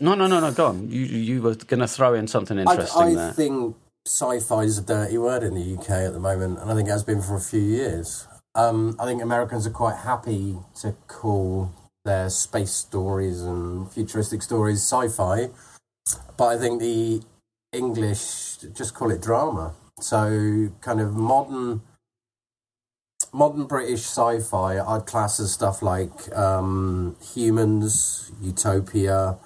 [0.00, 0.52] No, no, no, no.
[0.52, 0.90] Go on.
[0.90, 3.32] You you were going to throw in something I, interesting I there.
[3.32, 3.76] think
[4.06, 6.92] sci-fi is a dirty word in the UK at the moment, and I think it
[6.92, 8.26] has been for a few years.
[8.54, 11.70] Um, I think Americans are quite happy to call
[12.04, 15.50] their space stories and futuristic stories sci-fi,
[16.36, 17.22] but I think the
[17.72, 19.74] English just call it drama.
[20.00, 21.82] So, kind of modern.
[23.38, 29.38] Modern British sci-fi, I'd class as stuff like um, Humans, Utopia,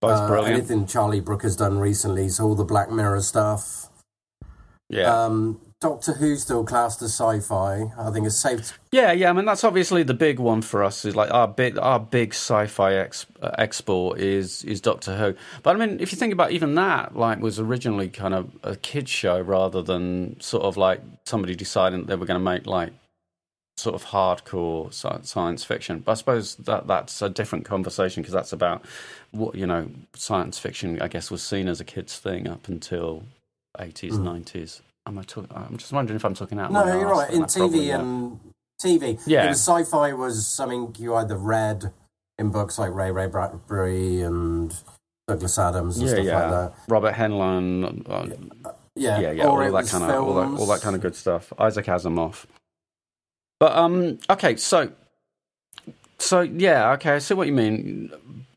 [0.00, 0.56] Both uh, brilliant.
[0.56, 3.88] anything Charlie Brooker's done recently, so all the Black Mirror stuff.
[4.88, 5.24] yeah.
[5.24, 7.92] Um, Doctor Who still classed as sci-fi.
[7.96, 8.68] I think it's safe.
[8.68, 9.30] To, Yeah, yeah.
[9.30, 11.04] I mean, that's obviously the big one for us.
[11.04, 15.34] Is like our big, our big sci-fi ex, uh, export is is Doctor Who.
[15.62, 18.74] But I mean, if you think about even that, like, was originally kind of a
[18.74, 22.66] kids show rather than sort of like somebody deciding that they were going to make
[22.66, 22.92] like
[23.76, 24.92] sort of hardcore
[25.24, 26.00] science fiction.
[26.00, 28.84] But I suppose that that's a different conversation because that's about
[29.30, 31.00] what you know, science fiction.
[31.00, 33.22] I guess was seen as a kids thing up until
[33.78, 34.82] eighties, nineties.
[35.08, 35.50] Am I talking?
[35.56, 36.70] I'm just wondering if I'm talking out.
[36.70, 37.30] No, my you're right.
[37.30, 38.40] In probably TV and
[38.80, 39.48] TV, Yeah.
[39.50, 41.92] sci-fi was something you either read
[42.38, 44.74] in books like Ray Ray Bradbury and
[45.26, 46.40] Douglas Adams and yeah, stuff yeah.
[46.40, 46.74] like that.
[46.88, 48.26] Robert Heinlein, uh,
[48.94, 51.16] Yeah, yeah, yeah, or all that kind of, all that, all that kind of good
[51.16, 51.54] stuff.
[51.58, 52.44] Isaac Asimov.
[53.58, 54.92] But um, okay, so,
[56.18, 58.12] so yeah, okay, I see what you mean.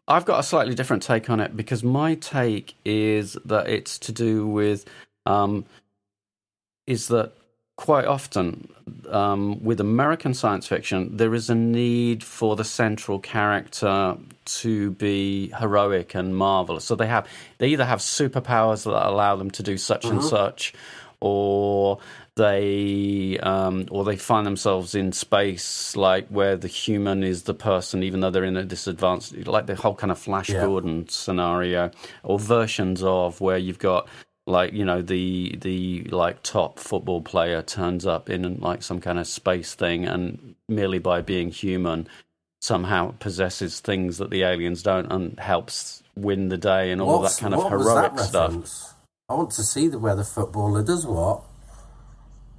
[0.08, 4.12] I've got a slightly different take on it because my take is that it's to
[4.12, 4.86] do with,
[5.26, 5.66] um,
[6.88, 7.34] is that
[7.77, 8.67] quite often
[9.09, 14.15] um, with American science fiction, there is a need for the central character
[14.45, 16.86] to be heroic and marvelous.
[16.86, 17.27] So they have
[17.57, 20.73] they either have superpowers that allow them to do such and such,
[21.19, 21.99] or
[22.36, 28.03] they um, or they find themselves in space, like where the human is the person,
[28.03, 30.65] even though they're in a disadvantage, like the whole kind of Flash Yeah.
[30.65, 31.91] Gordon scenario,
[32.23, 34.07] or versions of where you've got
[34.47, 39.19] like you know the the like top football player turns up in like some kind
[39.19, 42.07] of space thing and merely by being human
[42.61, 47.37] somehow possesses things that the aliens don't and helps win the day and all What's-
[47.37, 48.93] that kind of heroic stuff reference?
[49.29, 51.43] I want to see the where the footballer does what.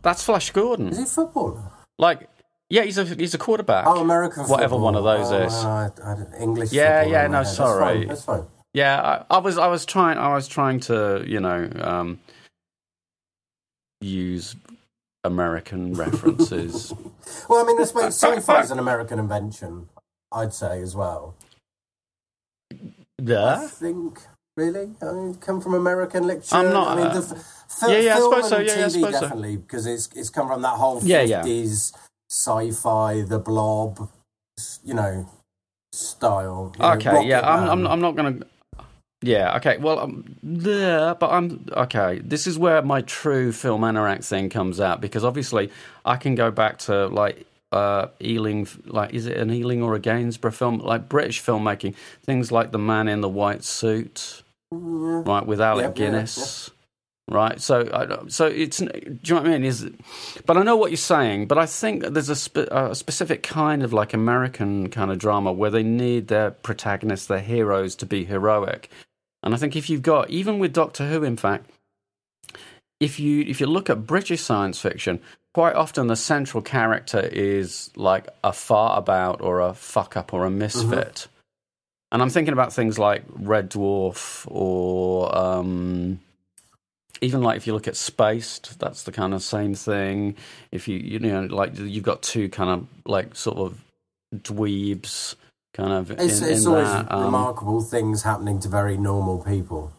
[0.02, 1.62] that's flash gordon Is he a footballer?
[1.98, 2.28] Like,
[2.70, 3.86] yeah, he's a he's a quarterback.
[3.86, 4.80] Oh, American Whatever football.
[4.80, 6.40] one of those oh, is.
[6.40, 6.72] English.
[6.72, 7.46] Yeah, yeah, no, head.
[7.46, 7.98] That's sorry.
[7.98, 8.46] fine, That's fine.
[8.74, 12.20] Yeah, I, I was I was trying I was trying to you know um,
[14.00, 14.56] use
[15.24, 16.94] American references.
[17.48, 19.88] Well, I mean, I suppose sci-fi is an American invention.
[20.32, 21.36] I'd say as well.
[23.44, 24.20] I yeah, think
[24.56, 24.90] really.
[25.02, 26.56] I mean, come from American literature.
[26.56, 28.84] I'm not, I mean, uh, the f- yeah, yeah, I film suppose so, yeah, yeah,
[28.86, 29.20] I TV suppose so.
[29.20, 31.42] definitely because it's it's come from that whole Yeah, yeah.
[31.42, 31.92] fifties
[32.30, 34.08] sci-fi, the Blob,
[34.84, 35.26] you know,
[35.92, 36.74] style.
[36.78, 38.40] you know, okay, yeah, I'm I'm, I'm not gonna.
[39.22, 39.78] Yeah, okay.
[39.78, 42.20] Well, um, yeah, but I'm okay.
[42.24, 45.70] This is where my true film anorak thing comes out because obviously
[46.04, 50.00] I can go back to like uh Ealing, like is it an Ealing or a
[50.00, 51.94] Gainsborough film, like British filmmaking,
[52.24, 54.42] things like The Man in the White Suit,
[54.72, 56.70] right, with Alec yeah, Guinness.
[57.30, 59.64] Right, so so it's do you know what I mean?
[59.64, 59.88] Is
[60.44, 61.46] but I know what you're saying.
[61.46, 65.52] But I think there's a, spe- a specific kind of like American kind of drama
[65.52, 68.90] where they need their protagonists, their heroes, to be heroic.
[69.42, 71.70] And I think if you've got even with Doctor Who, in fact,
[73.00, 75.20] if you if you look at British science fiction,
[75.54, 80.44] quite often the central character is like a fart about or a fuck up or
[80.44, 81.26] a misfit.
[82.12, 86.20] And I'm thinking about things like Red Dwarf or um,
[87.22, 90.36] even like if you look at Spaced, that's the kind of same thing.
[90.70, 93.82] If you you know like you've got two kind of like sort of
[94.34, 95.34] dweebs
[95.74, 97.10] kind of It's, in, it's in always that.
[97.12, 99.92] um, remarkable things happening to very normal people.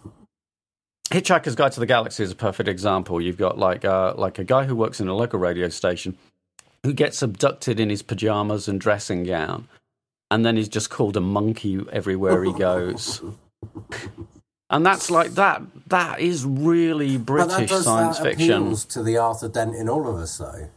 [1.09, 3.21] Hitchhiker's Guide to the Galaxy is a perfect example.
[3.21, 6.17] You've got like uh, like a guy who works in a local radio station
[6.83, 9.67] who gets abducted in his pajamas and dressing gown,
[10.31, 13.21] and then he's just called a monkey everywhere he goes.
[14.69, 15.61] and that's like that.
[15.87, 18.51] That is really But that British does science that fiction.
[18.63, 20.69] appeals to the Arthur Dent in all of us, though.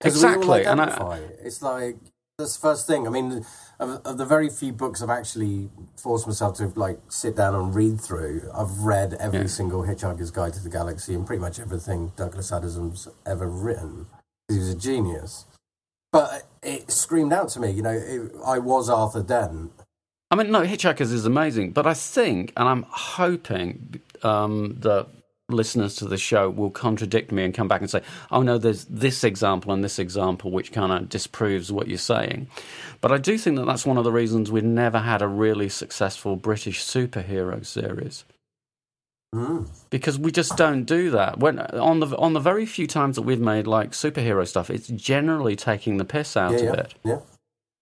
[0.00, 1.16] 'Cause we all Exactly, and I- identify.
[1.44, 1.96] it's like
[2.38, 3.06] that's the first thing.
[3.06, 3.44] I mean,
[3.82, 7.74] of, of the very few books I've actually forced myself to like sit down and
[7.74, 9.46] read through, I've read every Yeah.
[9.46, 14.06] single Hitchhiker's Guide to the Galaxy and pretty much everything Douglas Adams's ever written.
[14.48, 15.46] He was a genius,
[16.12, 17.70] but it screamed out to me.
[17.70, 19.72] You know, it, I was Arthur Dent.
[20.30, 25.06] I mean, no, Hitchhikers is amazing, but I think, and I'm hoping um, that
[25.52, 28.84] listeners to the show will contradict me and come back and say, "Oh no, there's
[28.86, 32.48] this example and this example which kind of disproves what you're saying."
[33.00, 35.68] But I do think that that's one of the reasons we've never had a really
[35.68, 38.24] successful British superhero series
[39.34, 39.66] Mm.
[39.88, 41.38] because we just don't do that.
[41.38, 44.88] When on the on the very few times that we've made like superhero stuff, it's
[44.88, 46.94] generally taking the piss out Yeah, of yeah, it.
[47.02, 47.18] yeah.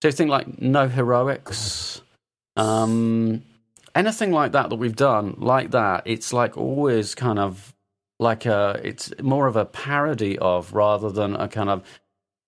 [0.01, 2.03] So you think like no heroics,
[2.57, 3.43] um,
[3.95, 6.03] anything like that that we've done like that.
[6.07, 7.75] It's like always kind of
[8.21, 8.81] like a.
[8.85, 11.83] It's more of a parody of rather than a kind of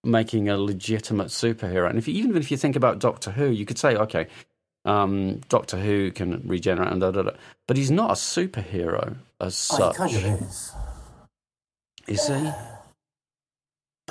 [0.04, 1.88] making a legitimate superhero.
[1.88, 4.28] And if you, even if you think about Doctor Who, you could say, okay,
[4.84, 7.32] um, Doctor Who can regenerate and da da da,
[7.68, 10.72] but he's not a superhero as Oh, such, he kind of is.
[12.08, 12.52] is he?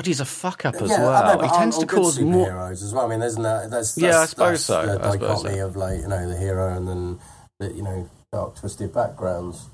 [0.01, 1.37] But he's a fuck up as Yeah, know, well.
[1.37, 2.47] but he tends to cause more.
[2.47, 3.05] superheroes as well.
[3.05, 4.83] I mean, there's no, that's, that's Yeah, I suppose so.
[4.83, 5.67] The I dichotomy so.
[5.67, 7.19] of like you know the hero and then
[7.59, 9.67] the you know dark twisted backgrounds.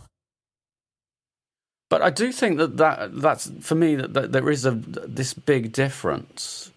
[1.89, 5.33] But I do think that, that that's for me that, that there is a this
[5.33, 6.71] big difference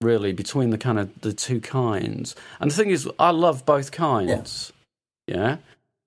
[0.00, 2.36] really between the kind of the two kinds.
[2.60, 4.72] And the thing is, I love both kinds.
[5.26, 5.56] Yeah.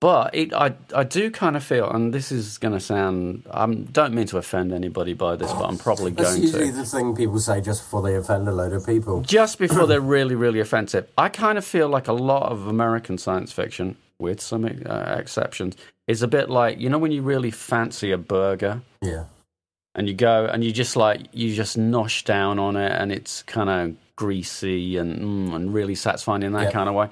[0.00, 3.66] But it, I, I do kind of feel, and this is going to sound, I
[3.66, 6.72] don't mean to offend anybody by this, but I'm probably That's going usually to.
[6.72, 9.22] the thing people say just before they offend a load of people.
[9.22, 11.08] Just before they're really, really offensive.
[11.18, 15.76] I kind of feel like a lot of American science fiction, with some uh, exceptions,
[16.06, 19.24] is a bit like, you know, when you really fancy a burger Yeah,
[19.98, 23.42] and you go and you just like you just nosh down on it and it's
[23.42, 27.08] kind of greasy and mm, and really satisfying in that kind of way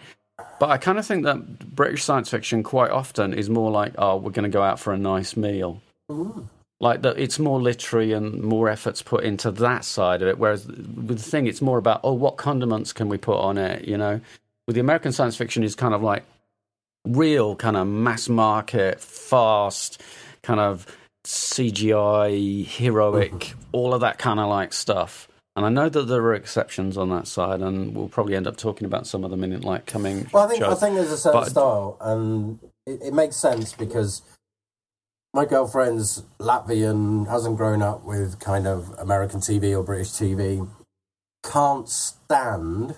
[0.58, 4.16] but i kind of think that british science fiction quite often is more like oh
[4.16, 5.80] we're going to go out for a nice meal.
[6.78, 10.38] Like that it's more literary and more efforts put into that side of it.
[10.38, 13.86] Whereas with the thing it's more about oh what condiments can we put on it
[13.86, 14.20] you know?
[14.66, 16.24] With the american science fiction is kind of like
[17.06, 20.02] real kind of mass market fast
[20.42, 20.86] kind of
[21.24, 23.60] cgi heroic mm-hmm.
[23.70, 27.08] all of that kind of like stuff and i know that there are exceptions on
[27.10, 30.26] that side and we'll probably end up talking about some of them in like coming
[30.32, 33.72] well, I think I think there's a certain But- style, and it, it makes sense
[33.72, 34.22] because
[35.34, 40.66] my girlfriend's Latvian, hasn't grown up with kind of American TV or British TV,
[41.44, 42.96] can't stand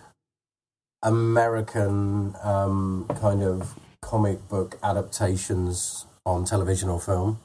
[1.02, 7.40] American um, kind of comic book adaptations on television or film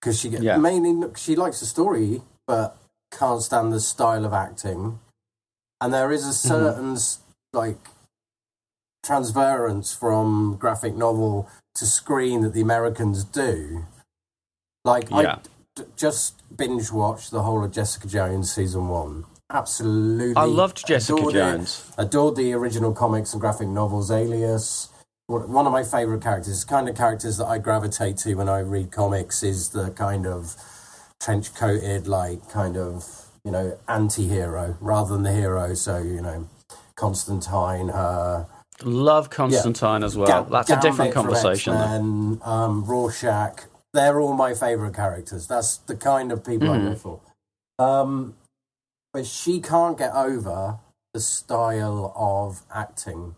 [0.00, 0.56] because she Yeah.
[0.56, 2.76] mainly she likes the story, but
[3.16, 4.98] can't stand the style of acting,
[5.80, 7.56] and there is a certain mm-hmm.
[7.56, 7.88] like
[9.04, 13.84] transference from graphic novel to screen that the Americans do.
[14.84, 15.16] Like yeah.
[15.16, 15.38] I
[15.76, 19.24] d- just binge watched the whole of Jessica Jones season one.
[19.50, 21.84] Absolutely, I loved Jessica adored Jones.
[21.98, 24.10] It, adored the original comics and graphic novels.
[24.10, 24.88] Alias,
[25.26, 28.90] one of my favorite characters, kind of characters that I gravitate to when I read
[28.90, 30.56] comics, is the kind of
[31.22, 35.74] trench coated, like kind of you know anti hero rather than the hero.
[35.74, 36.48] So you know,
[36.96, 38.46] Constantine, her.
[38.82, 40.06] Love Constantine yeah.
[40.06, 40.44] as well.
[40.44, 41.74] That's Gambit a different conversation.
[41.74, 45.46] And um, Rorschach, they're all my favorite characters.
[45.46, 46.80] That's the kind of people mm.
[46.80, 47.20] I go for.
[47.78, 48.34] Um,
[49.12, 50.78] but she can't get over
[51.14, 53.36] the style of acting,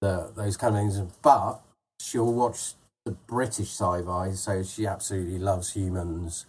[0.00, 1.00] the those kind of things.
[1.22, 1.60] But
[2.00, 2.74] she'll watch
[3.04, 6.46] the British sci-fi, so she absolutely loves humans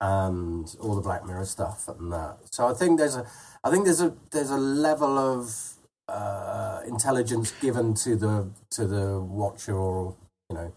[0.00, 2.38] and all the Black Mirror stuff and that.
[2.50, 3.26] So I think there's a,
[3.64, 5.74] I think there's a there's a level of
[6.08, 10.16] uh, intelligence given to the to the watcher, or
[10.48, 10.72] you know,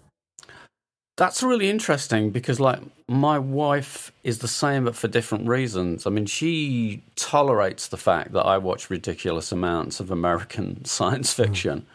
[1.15, 6.07] that's really interesting because, like, my wife is the same, but for different reasons.
[6.07, 11.43] I mean, she tolerates the fact that I watch ridiculous amounts of American science hmm.
[11.43, 11.85] fiction.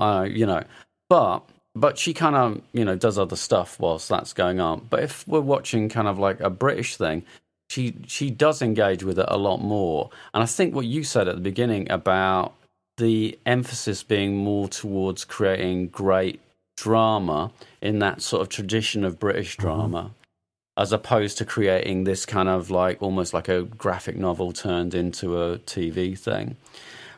[0.00, 0.20] Mm.
[0.20, 0.64] Uh, you know,
[1.08, 4.86] but but she kind of you know does other stuff whilst that's going on.
[4.90, 7.24] But if we're watching kind of like a British thing,
[7.68, 10.10] she she does engage with it a lot more.
[10.32, 12.54] And I think what you said at the beginning about
[12.96, 16.40] the emphasis being more towards creating great
[16.76, 19.62] drama in that sort of tradition of British mm-hmm.
[19.62, 20.82] drama, mm-hmm.
[20.82, 25.40] as opposed to creating this kind of like almost like a graphic novel turned into
[25.42, 26.56] a TV thing.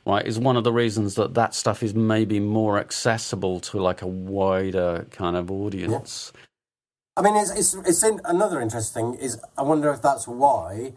[0.06, 4.02] Right, is one of the reasons that that stuff is maybe more accessible to like
[4.02, 6.32] a wider kind of audience.
[6.32, 6.42] Yeah.
[7.16, 10.92] I mean, it's it's, it's in, another interesting is I wonder if that's why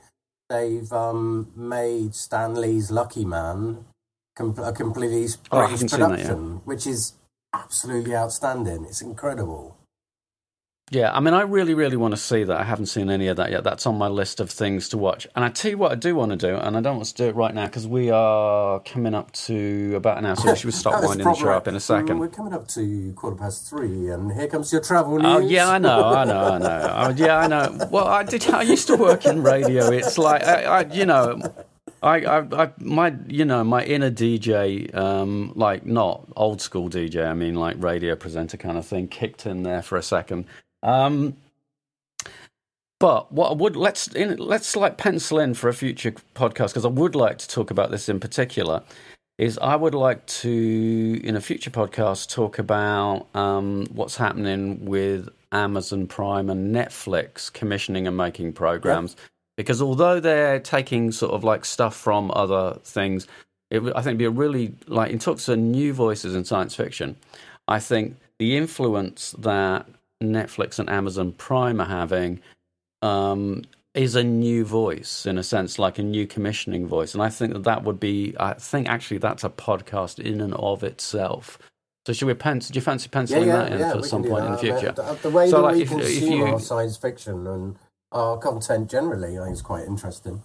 [0.47, 3.86] they've um, made Stan Lee's Lucky Man
[4.36, 7.14] com- a completely oh, British production, that, which is
[7.53, 8.86] absolutely outstanding.
[8.86, 9.76] It's incredible.
[10.92, 12.58] Yeah, I mean, I really, really want to see that.
[12.58, 13.64] I haven't seen any of that yet.
[13.64, 15.28] That's on my list of things to watch.
[15.36, 17.14] And I tell you what, I do want to do, and I don't want to
[17.14, 20.56] do it right now because we are coming up to about an hour, so we
[20.58, 22.18] should start winding the show up in a second.
[22.18, 25.26] We're coming up to quarter past three, and here comes your travel news.
[25.28, 26.96] Oh yeah, I know, I know, I know.
[27.00, 27.88] Oh, yeah, I know.
[27.92, 28.50] Well, I did.
[28.50, 29.92] I used to work in radio.
[29.92, 31.40] It's like, I, I you know,
[32.02, 37.28] I, I, I, my, you know, my inner DJ, um, like not old school DJ,
[37.28, 40.46] I mean like radio presenter kind of thing, kicked in there for a second.
[40.84, 41.36] Um,
[43.00, 46.86] but what I would let's in, let's like pencil in for a future podcast because
[46.86, 48.84] I would like to talk about this in particular.
[49.38, 55.30] Is I would like to in a future podcast talk about um, what's happening with
[55.54, 59.16] Amazon Prime and Netflix commissioning and making programs.
[59.56, 63.28] Because although they're taking sort of like stuff from other things,
[63.72, 66.76] it, I think it'd be a really like in talks of new voices in science
[66.76, 67.16] fiction.
[67.68, 69.86] I think the influence that
[70.22, 72.41] Netflix and Amazon Prime are having
[73.01, 73.63] um,
[73.93, 77.53] is a new voice in a sense, like a new commissioning voice, and I think
[77.53, 78.36] that that would be.
[78.39, 81.57] I think actually that's a podcast in and of itself.
[82.05, 82.74] So should we pencil?
[82.74, 84.91] Do you fancy penciling yeah, yeah, that in yeah, for some point in the future?
[84.91, 87.76] The, the way so that like we if, consume if you, our science fiction and
[88.11, 90.41] our content generally, I think is quite interesting.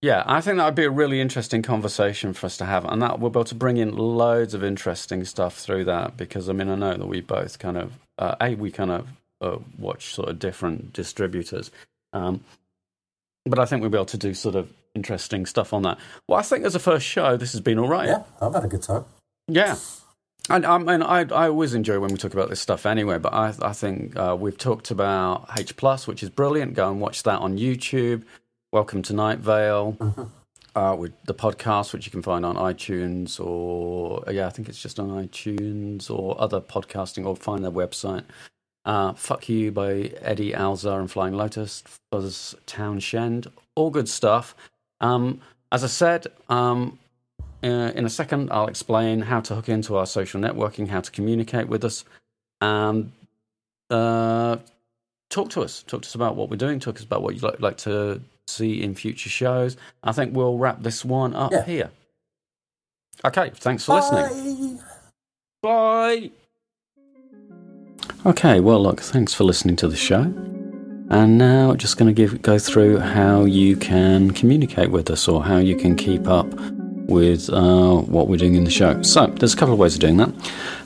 [0.00, 3.02] Yeah, I think that would be a really interesting conversation for us to have, and
[3.02, 6.16] that we'll be able to bring in loads of interesting stuff through that.
[6.16, 9.08] Because I mean, I know that we both kind of, uh, a we kind of
[9.40, 11.70] uh, watch sort of different distributors,
[12.12, 12.42] um,
[13.44, 15.98] but I think we'll be able to do sort of interesting stuff on that.
[16.26, 18.08] Well, I think as a first show, this has been all right.
[18.08, 19.04] Yeah, I've had a good time.
[19.46, 19.76] Yeah,
[20.50, 23.18] and I mean, I, I always enjoy when we talk about this stuff anyway.
[23.18, 26.74] But I, I think uh, we've talked about H plus, which is brilliant.
[26.74, 28.24] Go and watch that on YouTube.
[28.72, 29.96] Welcome to Night Vale.
[29.98, 30.24] Mm-hmm.
[30.78, 34.80] Uh, with the podcast, which you can find on iTunes or yeah, I think it's
[34.80, 38.22] just on iTunes or other podcasting, or find their website.
[38.84, 44.54] Uh, Fuck You by Eddie Alcazar and Flying Lotus, Fuzz Townshend, all good stuff.
[45.00, 45.40] Um,
[45.72, 47.00] as I said, um,
[47.64, 51.10] uh, in a second, I'll explain how to hook into our social networking, how to
[51.10, 52.04] communicate with us,
[52.60, 53.10] and
[53.90, 54.58] uh,
[55.28, 55.82] talk to us.
[55.82, 56.78] Talk to us about what we're doing.
[56.78, 59.76] Talk to us about what you'd like to see in future shows.
[60.02, 61.64] I think we'll wrap this one up yeah.
[61.64, 61.90] here.
[63.24, 64.28] Okay, thanks for Bye.
[64.28, 64.80] listening.
[65.62, 66.30] Bye.
[68.26, 70.22] Okay, well, look, thanks for listening to the show.
[71.10, 75.56] And now, just going to go through how you can communicate with us or how
[75.56, 76.46] you can keep up
[77.08, 79.02] with uh, what we're doing in the show.
[79.02, 80.30] So there's a couple of ways of doing that.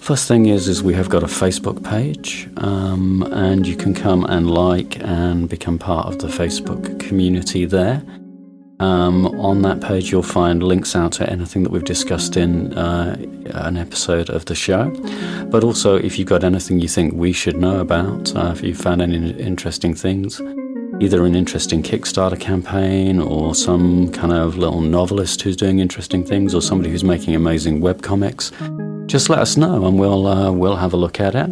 [0.01, 4.25] First thing is is we have got a Facebook page, um, and you can come
[4.25, 8.03] and like and become part of the Facebook community there.
[8.81, 13.17] Um, on that page, you'll find links out to anything that we've discussed in uh,
[13.53, 14.91] an episode of the show.
[15.51, 18.79] But also, if you've got anything you think we should know about, uh, if you've
[18.79, 20.41] found any interesting things,
[21.03, 26.55] either an interesting Kickstarter campaign or some kind of little novelist who's doing interesting things
[26.55, 28.53] or somebody who's making amazing webcomics,
[29.09, 31.51] just let us know and we'll, uh, we'll have a look at it.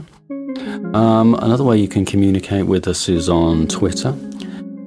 [0.94, 4.14] Um, another way you can communicate with us is on Twitter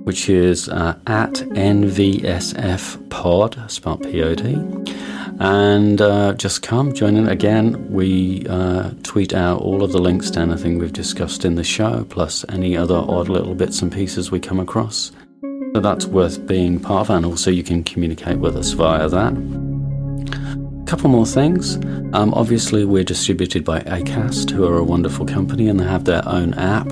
[0.04, 4.56] which is uh, at NVSF Pod, spelled P O D.
[5.40, 7.28] And uh, just come, join in.
[7.28, 11.64] Again, we uh, tweet out all of the links to anything we've discussed in the
[11.64, 15.12] show, plus any other odd little bits and pieces we come across.
[15.74, 19.34] So that's worth being part of, and also you can communicate with us via that.
[19.34, 21.78] A couple more things.
[22.14, 26.22] Um, obviously, we're distributed by ACAST, who are a wonderful company, and they have their
[26.28, 26.88] own app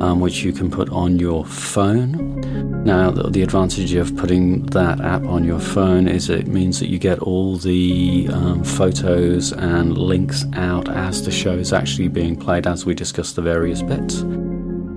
[0.00, 2.40] um, which you can put on your phone.
[2.84, 6.88] Now, the, the, advantage of putting that app on your phone is it means that
[6.88, 12.36] you get all the um, photos and links out as the show is actually being
[12.36, 14.24] played as we discuss the various bits.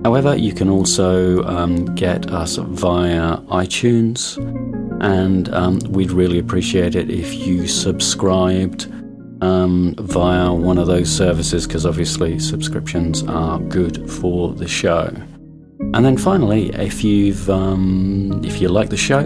[0.04, 4.36] However, you can also um, get us via iTunes,
[5.02, 8.93] and um, we'd really appreciate it if you subscribed
[9.44, 15.12] um, via one of those services because obviously subscriptions are good for the show.
[15.92, 19.20] And then finally, if you've um, if you like the show,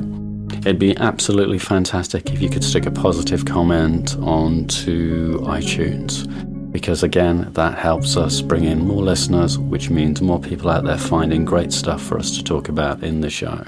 [0.61, 6.27] it'd be absolutely fantastic if you could stick a positive comment onto iTunes
[6.73, 10.99] because again that helps us bring in more listeners which means more people out there
[10.99, 13.63] finding great stuff for us to talk about in the show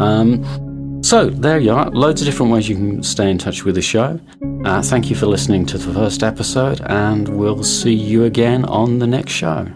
[0.00, 0.44] um,
[1.02, 3.82] so there you are loads of different ways you can stay in touch with the
[3.82, 4.18] show
[4.64, 8.98] uh, thank you for listening to the first episode, and we'll see you again on
[8.98, 9.66] the next show.